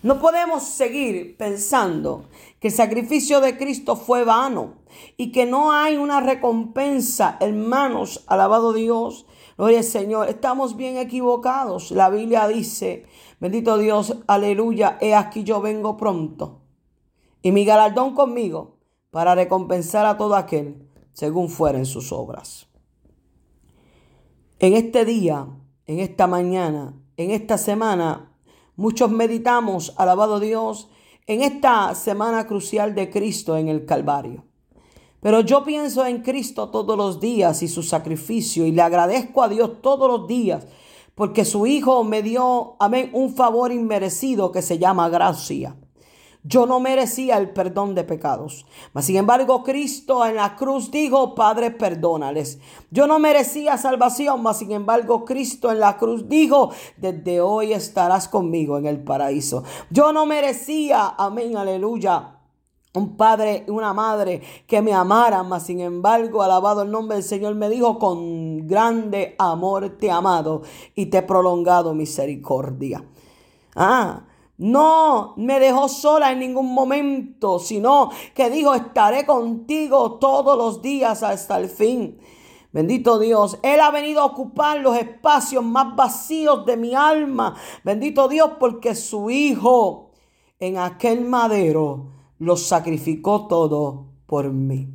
No 0.03 0.20
podemos 0.20 0.63
seguir 0.63 1.38
pensando 1.38 2.26
que 2.59 2.68
el 2.68 2.74
sacrificio 2.74 3.39
de 3.39 3.57
Cristo 3.57 3.95
fue 3.95 4.26
vano 4.26 4.76
y 5.16 5.32
que 5.32 5.45
no 5.45 5.72
hay 5.72 5.95
una 5.95 6.20
recompensa, 6.20 7.38
hermanos, 7.39 8.24
alabado 8.28 8.74
Dios. 8.74 9.26
Gloria 9.57 9.80
al 9.80 9.84
Señor, 9.86 10.28
estamos 10.28 10.76
bien 10.76 10.97
equivocados. 10.97 11.89
La 11.89 12.09
Biblia 12.09 12.47
dice, 12.49 13.05
bendito 13.39 13.78
Dios, 13.78 14.18
aleluya, 14.28 14.97
he 14.99 15.16
aquí 15.16 15.43
yo 15.43 15.61
vengo 15.61 15.95
pronto. 15.95 16.59
Y 17.41 17.51
mi 17.51 17.63
galardón 17.63 18.13
conmigo 18.13 18.74
para 19.16 19.34
recompensar 19.34 20.05
a 20.05 20.18
todo 20.18 20.36
aquel 20.36 20.89
según 21.13 21.47
fueren 21.47 21.86
sus 21.86 22.11
obras. 22.11 22.68
En 24.59 24.74
este 24.74 25.05
día, 25.05 25.47
en 25.86 25.99
esta 26.01 26.28
mañana, 26.28 27.01
en 27.16 27.32
esta 27.32 27.57
semana, 27.57 28.34
Muchos 28.76 29.09
meditamos, 29.09 29.93
alabado 29.95 30.41
Dios, 30.41 30.89
en 31.28 31.43
esta 31.43 31.95
semana 31.95 32.45
crucial 32.45 32.93
de 32.93 33.09
Cristo 33.09 33.55
en 33.55 33.70
el 33.70 33.86
Calvario. 33.86 34.43
Pero 35.22 35.39
yo 35.39 35.63
pienso 35.63 36.05
en 36.05 36.22
Cristo 36.22 36.68
todos 36.68 36.97
los 36.97 37.22
días 37.22 37.63
y 37.63 37.70
su 37.70 37.84
sacrificio 37.84 38.66
y 38.66 38.74
le 38.74 38.82
agradezco 38.82 39.43
a 39.43 39.47
Dios 39.47 39.82
todos 39.82 40.09
los 40.09 40.28
días 40.28 40.68
porque 41.16 41.45
su 41.45 41.66
Hijo 41.66 42.03
me 42.03 42.22
dio, 42.22 42.76
amén, 42.80 43.11
un 43.13 43.34
favor 43.34 43.72
inmerecido 43.72 44.51
que 44.51 44.61
se 44.61 44.78
llama 44.78 45.07
gracia. 45.07 45.78
Yo 46.48 46.68
no 46.68 46.80
merecía 46.80 47.38
el 47.39 47.50
perdón 47.50 47.96
de 47.96 48.04
pecados. 48.04 48.68
Mas 48.93 49.06
sin 49.06 49.16
embargo, 49.16 49.64
Cristo 49.64 50.24
en 50.26 50.36
la 50.36 50.56
cruz 50.56 50.91
dijo, 50.91 51.34
Padre, 51.34 51.72
perdónales. 51.72 52.60
Yo 52.91 53.08
no 53.08 53.18
merecía 53.18 53.80
salvación, 53.80 54.43
mas 54.43 54.60
sin 54.60 54.72
embargo, 54.72 55.26
Cristo 55.26 55.72
en 55.72 55.80
la 55.80 55.98
cruz 55.98 56.30
dijo, 56.30 56.70
desde 56.98 57.41
hoy 57.41 57.74
estarás 57.74 58.28
conmigo 58.28 58.78
en 58.78 58.86
el 58.86 59.04
paraíso. 59.04 59.64
Yo 59.89 60.14
no 60.14 60.28
merecía, 60.28 61.16
amén, 61.18 61.58
aleluya 61.58 62.36
un 62.93 63.18
padre 63.18 63.66
y 63.68 63.72
una 63.72 63.93
madre 63.93 64.41
que 64.68 64.82
me 64.82 64.93
amaran, 64.93 65.50
mas 65.50 65.64
sin 65.64 65.80
embargo, 65.80 66.41
alabado 66.41 66.84
el 66.84 66.91
nombre 66.91 67.18
del 67.18 67.24
Señor, 67.24 67.56
me 67.56 67.70
dijo, 67.70 68.00
con 68.00 68.68
grande 68.68 69.36
amor 69.38 69.98
te 69.98 70.08
he 70.08 70.12
amado 70.12 70.62
y 70.96 71.08
te 71.08 71.18
he 71.18 71.22
prolongado 71.22 71.93
misericordia. 71.93 73.04
Ah, 73.76 74.22
no 74.58 75.34
me 75.38 75.60
dejó 75.60 75.89
sola 75.89 76.32
en 76.32 76.39
ningún 76.39 76.74
momento, 76.74 77.60
sino 77.60 78.10
que 78.34 78.49
dijo, 78.49 78.74
estaré 78.74 79.26
contigo 79.26 80.14
todos 80.14 80.58
los 80.58 80.82
días 80.82 81.24
hasta 81.24 81.58
el 81.58 81.70
fin. 81.70 82.20
Bendito 82.72 83.20
Dios, 83.20 83.58
Él 83.64 83.80
ha 83.80 83.91
venido 83.91 84.22
a 84.22 84.26
ocupar 84.26 84.80
los 84.80 84.97
espacios 84.97 85.64
más 85.64 85.95
vacíos 85.95 86.66
de 86.66 86.78
mi 86.78 86.93
alma. 86.93 87.56
Bendito 87.84 88.28
Dios, 88.28 88.51
porque 88.60 88.95
su 88.95 89.30
Hijo 89.30 90.12
en 90.60 90.78
aquel 90.78 91.26
madero 91.26 92.12
lo 92.38 92.58
sacrificó 92.58 93.47
todo 93.47 94.08
por 94.26 94.51
mí. 94.51 94.89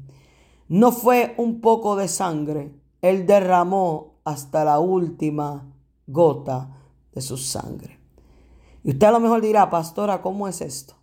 No 0.69 0.93
fue 0.93 1.35
un 1.37 1.61
poco 1.61 1.97
de 1.97 2.09
sangre, 2.09 2.75
Él 3.03 3.27
derramó 3.27 4.21
hasta 4.25 4.65
la 4.65 4.79
última 4.79 5.73
gota 6.07 6.77
de 7.13 7.21
su 7.21 7.37
sangre. 7.37 8.00
Y 8.83 8.91
usted 8.91 9.07
a 9.07 9.13
lo 9.13 9.21
mejor 9.21 9.41
dirá, 9.41 9.71
pastora, 9.71 10.23
¿cómo 10.23 10.49
es 10.49 10.61
esto? 10.61 10.95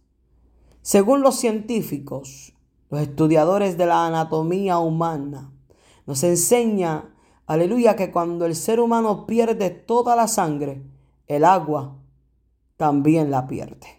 Según 0.82 1.22
los 1.22 1.36
científicos, 1.36 2.54
los 2.90 3.02
estudiadores 3.02 3.78
de 3.78 3.86
la 3.86 4.06
anatomía 4.06 4.80
humana, 4.80 5.52
nos 6.06 6.24
enseña, 6.24 7.14
aleluya, 7.46 7.96
que 7.96 8.12
cuando 8.12 8.46
el 8.46 8.56
ser 8.56 8.80
humano 8.80 9.28
pierde 9.28 9.70
toda 9.70 10.16
la 10.16 10.28
sangre, 10.28 10.84
el 11.28 11.44
agua 11.44 11.98
también 12.78 13.30
la 13.30 13.48
pierde. 13.48 13.98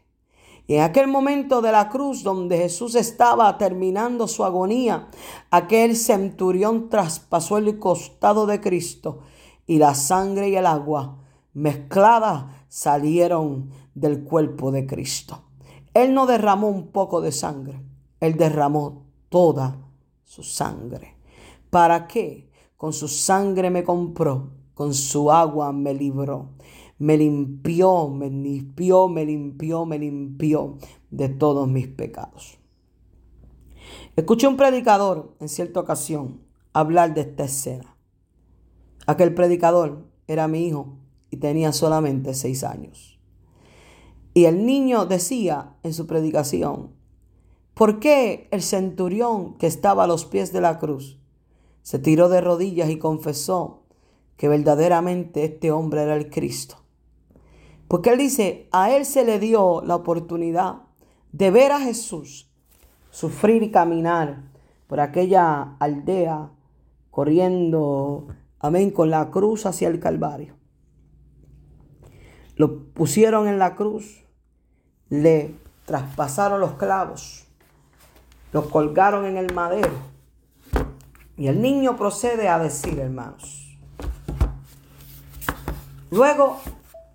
Y 0.67 0.75
en 0.75 0.83
aquel 0.83 1.09
momento 1.09 1.63
de 1.63 1.73
la 1.73 1.89
cruz 1.89 2.23
donde 2.23 2.59
Jesús 2.59 2.95
estaba 2.95 3.57
terminando 3.57 4.29
su 4.29 4.45
agonía, 4.45 5.09
aquel 5.51 5.97
centurión 5.97 6.91
traspasó 6.91 7.57
el 7.57 7.79
costado 7.79 8.47
de 8.47 8.61
Cristo 8.61 9.21
y 9.67 9.79
la 9.79 9.95
sangre 9.95 10.51
y 10.51 10.57
el 10.57 10.67
agua 10.67 11.19
mezcladas 11.55 12.58
salieron 12.69 13.71
del 13.95 14.23
cuerpo 14.23 14.71
de 14.71 14.87
Cristo. 14.87 15.43
Él 15.95 16.15
no 16.15 16.27
derramó 16.27 16.69
un 16.69 16.89
poco 16.89 17.21
de 17.21 17.33
sangre, 17.33 17.83
Él 18.21 18.37
derramó 18.37 19.07
toda 19.29 19.79
su 20.25 20.43
sangre. 20.43 21.17
¿Para 21.71 22.07
qué? 22.07 22.51
Con 22.77 22.93
su 22.93 23.09
sangre 23.09 23.71
me 23.71 23.85
compró, 23.85 24.51
con 24.75 24.95
su 24.95 25.33
agua 25.33 25.73
me 25.73 25.95
libró, 25.95 26.51
me 26.99 27.17
limpió, 27.17 28.09
me 28.09 28.31
limpió, 28.31 29.09
me 29.09 29.25
limpió, 29.25 29.85
me 29.85 29.99
limpió 29.99 30.79
de 31.11 31.29
todos 31.29 31.69
mis 31.69 31.89
pecados. 31.89 32.59
Escuché 34.15 34.47
un 34.47 34.57
predicador 34.57 35.35
en 35.41 35.49
cierta 35.49 35.81
ocasión 35.81 36.43
hablar 36.73 37.15
de 37.15 37.23
esta 37.23 37.45
escena. 37.45 37.97
Aquel 39.07 39.35
predicador 39.35 40.05
era 40.27 40.49
mi 40.49 40.67
hijo 40.67 40.99
y 41.31 41.39
tenía 41.39 41.73
solamente 41.73 42.35
seis 42.35 42.65
años. 42.65 43.19
Y 44.35 44.45
el 44.45 44.65
niño 44.67 45.07
decía 45.07 45.75
en 45.83 45.93
su 45.95 46.07
predicación, 46.07 46.93
¿por 47.75 47.99
qué 47.99 48.49
el 48.51 48.63
centurión 48.63 49.57
que 49.59 49.67
estaba 49.67 50.05
a 50.05 50.07
los 50.07 50.25
pies 50.25 50.53
de 50.53 50.61
la 50.61 50.79
cruz 50.79 51.19
se 51.83 51.99
tiró 51.99 52.29
de 52.29 52.41
rodillas 52.41 52.91
y 52.91 52.99
confesó 52.99 53.83
que 54.37 54.49
verdaderamente 54.49 55.45
este 55.45 55.73
hombre 55.73 56.03
era 56.03 56.15
el 56.15 56.31
Cristo? 56.31 56.77
Porque 57.89 58.11
él 58.11 58.19
dice, 58.19 58.69
a 58.71 58.95
él 58.95 59.07
se 59.07 59.25
le 59.25 59.39
dio 59.39 59.83
la 59.83 59.97
oportunidad 59.97 60.83
de 61.33 61.51
ver 61.51 61.73
a 61.73 61.81
Jesús 61.81 62.51
sufrir 63.11 63.63
y 63.63 63.71
caminar 63.71 64.45
por 64.87 65.01
aquella 65.01 65.77
aldea, 65.81 66.51
corriendo, 67.11 68.29
amén, 68.59 68.91
con 68.91 69.11
la 69.11 69.31
cruz 69.31 69.67
hacia 69.67 69.89
el 69.89 69.99
Calvario. 69.99 70.58
Lo 72.59 72.87
pusieron 72.87 73.47
en 73.47 73.61
la 73.61 73.77
cruz, 73.77 74.25
le 75.11 75.55
traspasaron 75.85 76.61
los 76.61 76.73
clavos, 76.73 77.47
lo 78.53 78.69
colgaron 78.69 79.27
en 79.27 79.37
el 79.37 79.55
madero. 79.55 79.93
Y 81.37 81.47
el 81.47 81.63
niño 81.63 81.97
procede 81.97 82.49
a 82.49 82.59
decir, 82.59 82.99
hermanos. 82.99 83.79
Luego, 86.11 86.59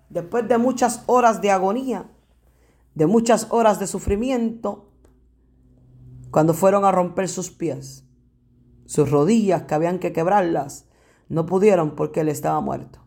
después 0.08 0.48
de 0.48 0.56
muchas 0.56 1.02
horas 1.04 1.42
de 1.42 1.50
agonía, 1.50 2.06
de 2.94 3.06
muchas 3.06 3.48
horas 3.50 3.78
de 3.78 3.86
sufrimiento, 3.86 4.88
cuando 6.30 6.54
fueron 6.54 6.86
a 6.86 6.90
romper 6.90 7.28
sus 7.28 7.50
pies, 7.50 8.06
sus 8.86 9.10
rodillas 9.10 9.64
que 9.64 9.74
habían 9.74 9.98
que 9.98 10.14
quebrarlas, 10.14 10.86
no 11.28 11.44
pudieron 11.44 11.96
porque 11.96 12.20
él 12.20 12.30
estaba 12.30 12.62
muerto. 12.62 13.03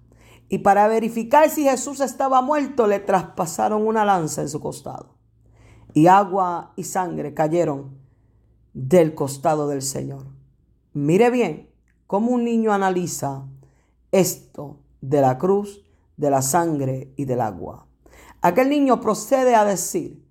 Y 0.49 0.59
para 0.59 0.87
verificar 0.87 1.49
si 1.49 1.63
Jesús 1.63 1.99
estaba 1.99 2.41
muerto, 2.41 2.87
le 2.87 2.99
traspasaron 2.99 3.85
una 3.85 4.05
lanza 4.05 4.41
en 4.41 4.49
su 4.49 4.59
costado. 4.59 5.15
Y 5.93 6.07
agua 6.07 6.73
y 6.75 6.83
sangre 6.83 7.33
cayeron 7.33 7.97
del 8.73 9.15
costado 9.15 9.67
del 9.67 9.81
Señor. 9.81 10.27
Mire 10.93 11.29
bien 11.29 11.69
cómo 12.05 12.31
un 12.31 12.43
niño 12.43 12.71
analiza 12.71 13.45
esto 14.11 14.79
de 15.01 15.21
la 15.21 15.37
cruz, 15.37 15.83
de 16.15 16.29
la 16.29 16.41
sangre 16.41 17.13
y 17.17 17.25
del 17.25 17.41
agua. 17.41 17.87
Aquel 18.41 18.69
niño 18.69 19.01
procede 19.01 19.55
a 19.55 19.65
decir 19.65 20.23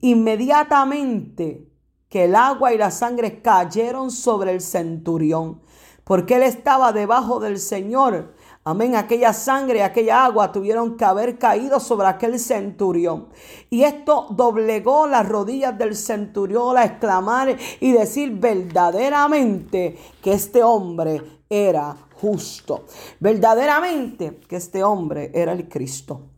inmediatamente 0.00 1.68
que 2.08 2.24
el 2.24 2.34
agua 2.34 2.74
y 2.74 2.78
la 2.78 2.90
sangre 2.90 3.40
cayeron 3.40 4.10
sobre 4.10 4.52
el 4.52 4.60
centurión, 4.60 5.62
porque 6.04 6.36
él 6.36 6.42
estaba 6.42 6.92
debajo 6.92 7.40
del 7.40 7.58
Señor 7.58 8.34
Amén. 8.64 8.94
Aquella 8.94 9.32
sangre, 9.32 9.82
aquella 9.82 10.24
agua 10.24 10.52
tuvieron 10.52 10.96
que 10.96 11.04
haber 11.04 11.36
caído 11.36 11.80
sobre 11.80 12.06
aquel 12.06 12.38
centurión. 12.38 13.26
Y 13.70 13.82
esto 13.82 14.28
doblegó 14.30 15.08
las 15.08 15.28
rodillas 15.28 15.76
del 15.76 15.96
centurión 15.96 16.78
a 16.78 16.84
exclamar 16.84 17.56
y 17.80 17.90
decir 17.90 18.38
verdaderamente 18.38 19.98
que 20.22 20.32
este 20.32 20.62
hombre 20.62 21.42
era 21.50 21.96
justo. 22.20 22.84
Verdaderamente 23.18 24.38
que 24.48 24.56
este 24.56 24.84
hombre 24.84 25.32
era 25.34 25.50
el 25.52 25.68
Cristo. 25.68 26.28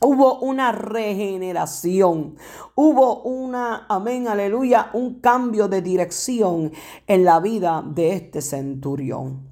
Hubo 0.00 0.38
una 0.38 0.72
regeneración, 0.72 2.36
hubo 2.74 3.20
una, 3.20 3.84
amén, 3.86 4.28
aleluya, 4.28 4.88
un 4.94 5.20
cambio 5.20 5.68
de 5.68 5.82
dirección 5.82 6.72
en 7.06 7.24
la 7.26 7.38
vida 7.38 7.84
de 7.86 8.14
este 8.14 8.40
centurión. 8.40 9.46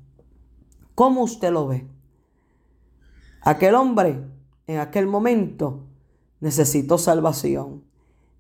¿Cómo 0.95 1.23
usted 1.23 1.53
lo 1.53 1.67
ve? 1.67 1.97
Aquel 3.49 3.76
hombre 3.76 4.30
en 4.66 4.78
aquel 4.78 5.07
momento 5.07 5.86
necesitó 6.38 6.99
salvación 6.99 7.82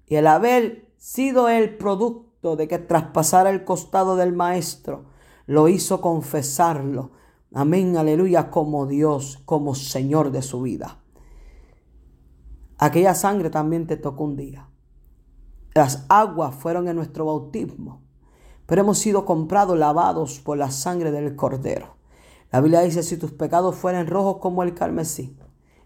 y 0.04 0.16
el 0.16 0.26
haber 0.26 0.92
sido 0.98 1.48
el 1.48 1.78
producto 1.78 2.56
de 2.56 2.68
que 2.68 2.78
traspasara 2.78 3.48
el 3.48 3.64
costado 3.64 4.16
del 4.16 4.34
maestro, 4.34 5.06
lo 5.46 5.68
hizo 5.68 6.02
confesarlo, 6.02 7.12
amén, 7.54 7.96
aleluya, 7.96 8.50
como 8.50 8.84
Dios, 8.84 9.40
como 9.46 9.74
Señor 9.74 10.30
de 10.30 10.42
su 10.42 10.60
vida. 10.60 10.98
Aquella 12.76 13.14
sangre 13.14 13.48
también 13.48 13.86
te 13.86 13.96
tocó 13.96 14.24
un 14.24 14.36
día. 14.36 14.68
Las 15.72 16.04
aguas 16.10 16.54
fueron 16.54 16.86
en 16.86 16.96
nuestro 16.96 17.24
bautismo, 17.24 18.02
pero 18.66 18.82
hemos 18.82 18.98
sido 18.98 19.24
comprados, 19.24 19.78
lavados 19.78 20.38
por 20.40 20.58
la 20.58 20.70
sangre 20.70 21.10
del 21.12 21.34
Cordero. 21.34 21.97
La 22.50 22.60
Biblia 22.60 22.80
dice, 22.80 23.02
si 23.02 23.16
tus 23.16 23.32
pecados 23.32 23.76
fueren 23.76 24.06
rojos 24.06 24.38
como 24.38 24.62
el 24.62 24.74
carmesí, 24.74 25.36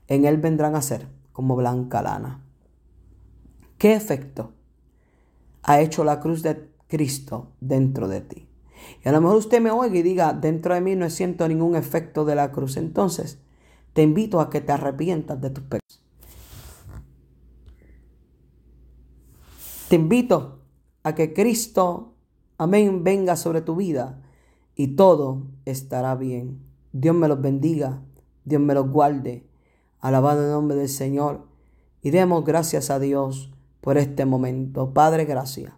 en 0.07 0.25
él 0.25 0.37
vendrán 0.37 0.77
a 0.77 0.83
ser 0.83 1.09
como 1.33 1.57
blanca 1.57 2.03
lana. 2.03 2.45
¿Qué 3.79 3.95
efecto 3.95 4.53
ha 5.63 5.81
hecho 5.81 6.05
la 6.05 6.21
cruz 6.21 6.43
de 6.43 6.71
Cristo 6.87 7.53
dentro 7.61 8.07
de 8.07 8.21
ti? 8.21 8.49
Y 9.05 9.09
a 9.09 9.13
lo 9.13 9.21
mejor 9.21 9.37
usted 9.37 9.61
me 9.61 9.71
oiga 9.71 9.97
y 9.97 10.03
diga, 10.03 10.33
dentro 10.33 10.75
de 10.75 10.81
mí 10.81 10.95
no 10.95 11.09
siento 11.11 11.49
ningún 11.49 11.75
efecto 11.75 12.25
de 12.25 12.35
la 12.35 12.53
cruz. 12.53 12.77
Entonces, 12.77 13.39
te 13.93 14.03
invito 14.03 14.41
a 14.41 14.51
que 14.51 14.61
te 14.61 14.73
arrepientas 14.73 15.41
de 15.41 15.51
tus 15.51 15.65
pecados. 15.65 16.03
Te 19.89 19.97
invito 19.97 20.61
a 21.03 21.15
que 21.15 21.33
Cristo, 21.33 22.15
amén, 22.57 23.05
venga 23.05 23.37
sobre 23.37 23.63
tu 23.63 23.77
vida 23.77 24.23
y 24.75 24.97
todo 24.97 25.43
estará 25.65 26.15
bien. 26.15 26.61
Dios 26.93 27.15
me 27.15 27.29
los 27.29 27.41
bendiga, 27.41 28.03
Dios 28.45 28.61
me 28.61 28.75
los 28.75 28.91
guarde. 28.91 29.47
Alabado 30.01 30.45
el 30.45 30.51
nombre 30.51 30.77
del 30.77 30.89
Señor 30.89 31.47
y 32.01 32.11
demos 32.11 32.45
gracias 32.45 32.91
a 32.91 32.99
Dios 32.99 33.53
por 33.81 33.99
este 33.99 34.27
momento. 34.27 34.93
Padre, 34.93 35.25
gracias. 35.25 35.73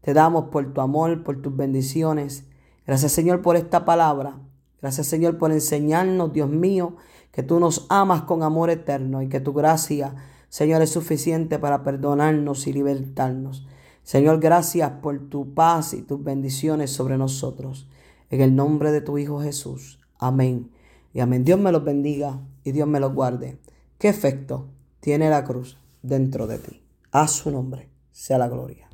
Te 0.00 0.14
damos 0.14 0.46
por 0.46 0.72
tu 0.72 0.80
amor, 0.80 1.22
por 1.22 1.40
tus 1.40 1.56
bendiciones. 1.56 2.46
Gracias 2.86 3.12
Señor 3.12 3.42
por 3.42 3.56
esta 3.56 3.84
palabra. 3.84 4.40
Gracias 4.80 5.06
Señor 5.06 5.38
por 5.38 5.52
enseñarnos, 5.52 6.32
Dios 6.32 6.50
mío, 6.50 6.96
que 7.30 7.42
tú 7.42 7.60
nos 7.60 7.86
amas 7.88 8.22
con 8.22 8.42
amor 8.42 8.70
eterno 8.70 9.22
y 9.22 9.28
que 9.28 9.38
tu 9.38 9.52
gracia 9.52 10.14
Señor, 10.52 10.82
es 10.82 10.90
suficiente 10.90 11.58
para 11.58 11.82
perdonarnos 11.82 12.66
y 12.66 12.74
libertarnos. 12.74 13.66
Señor, 14.02 14.38
gracias 14.38 14.90
por 15.00 15.18
tu 15.30 15.54
paz 15.54 15.94
y 15.94 16.02
tus 16.02 16.22
bendiciones 16.22 16.90
sobre 16.90 17.16
nosotros. 17.16 17.88
En 18.32 18.40
el 18.40 18.56
nombre 18.56 18.92
de 18.92 19.02
tu 19.02 19.18
Hijo 19.18 19.42
Jesús. 19.42 20.00
Amén. 20.18 20.70
Y 21.12 21.20
amén. 21.20 21.44
Dios 21.44 21.60
me 21.60 21.70
los 21.70 21.84
bendiga 21.84 22.40
y 22.64 22.72
Dios 22.72 22.88
me 22.88 22.98
los 22.98 23.12
guarde. 23.12 23.58
¿Qué 23.98 24.08
efecto 24.08 24.70
tiene 25.00 25.28
la 25.28 25.44
cruz 25.44 25.76
dentro 26.00 26.46
de 26.46 26.56
ti? 26.56 26.82
A 27.10 27.28
su 27.28 27.50
nombre 27.50 27.90
sea 28.10 28.38
la 28.38 28.48
gloria. 28.48 28.90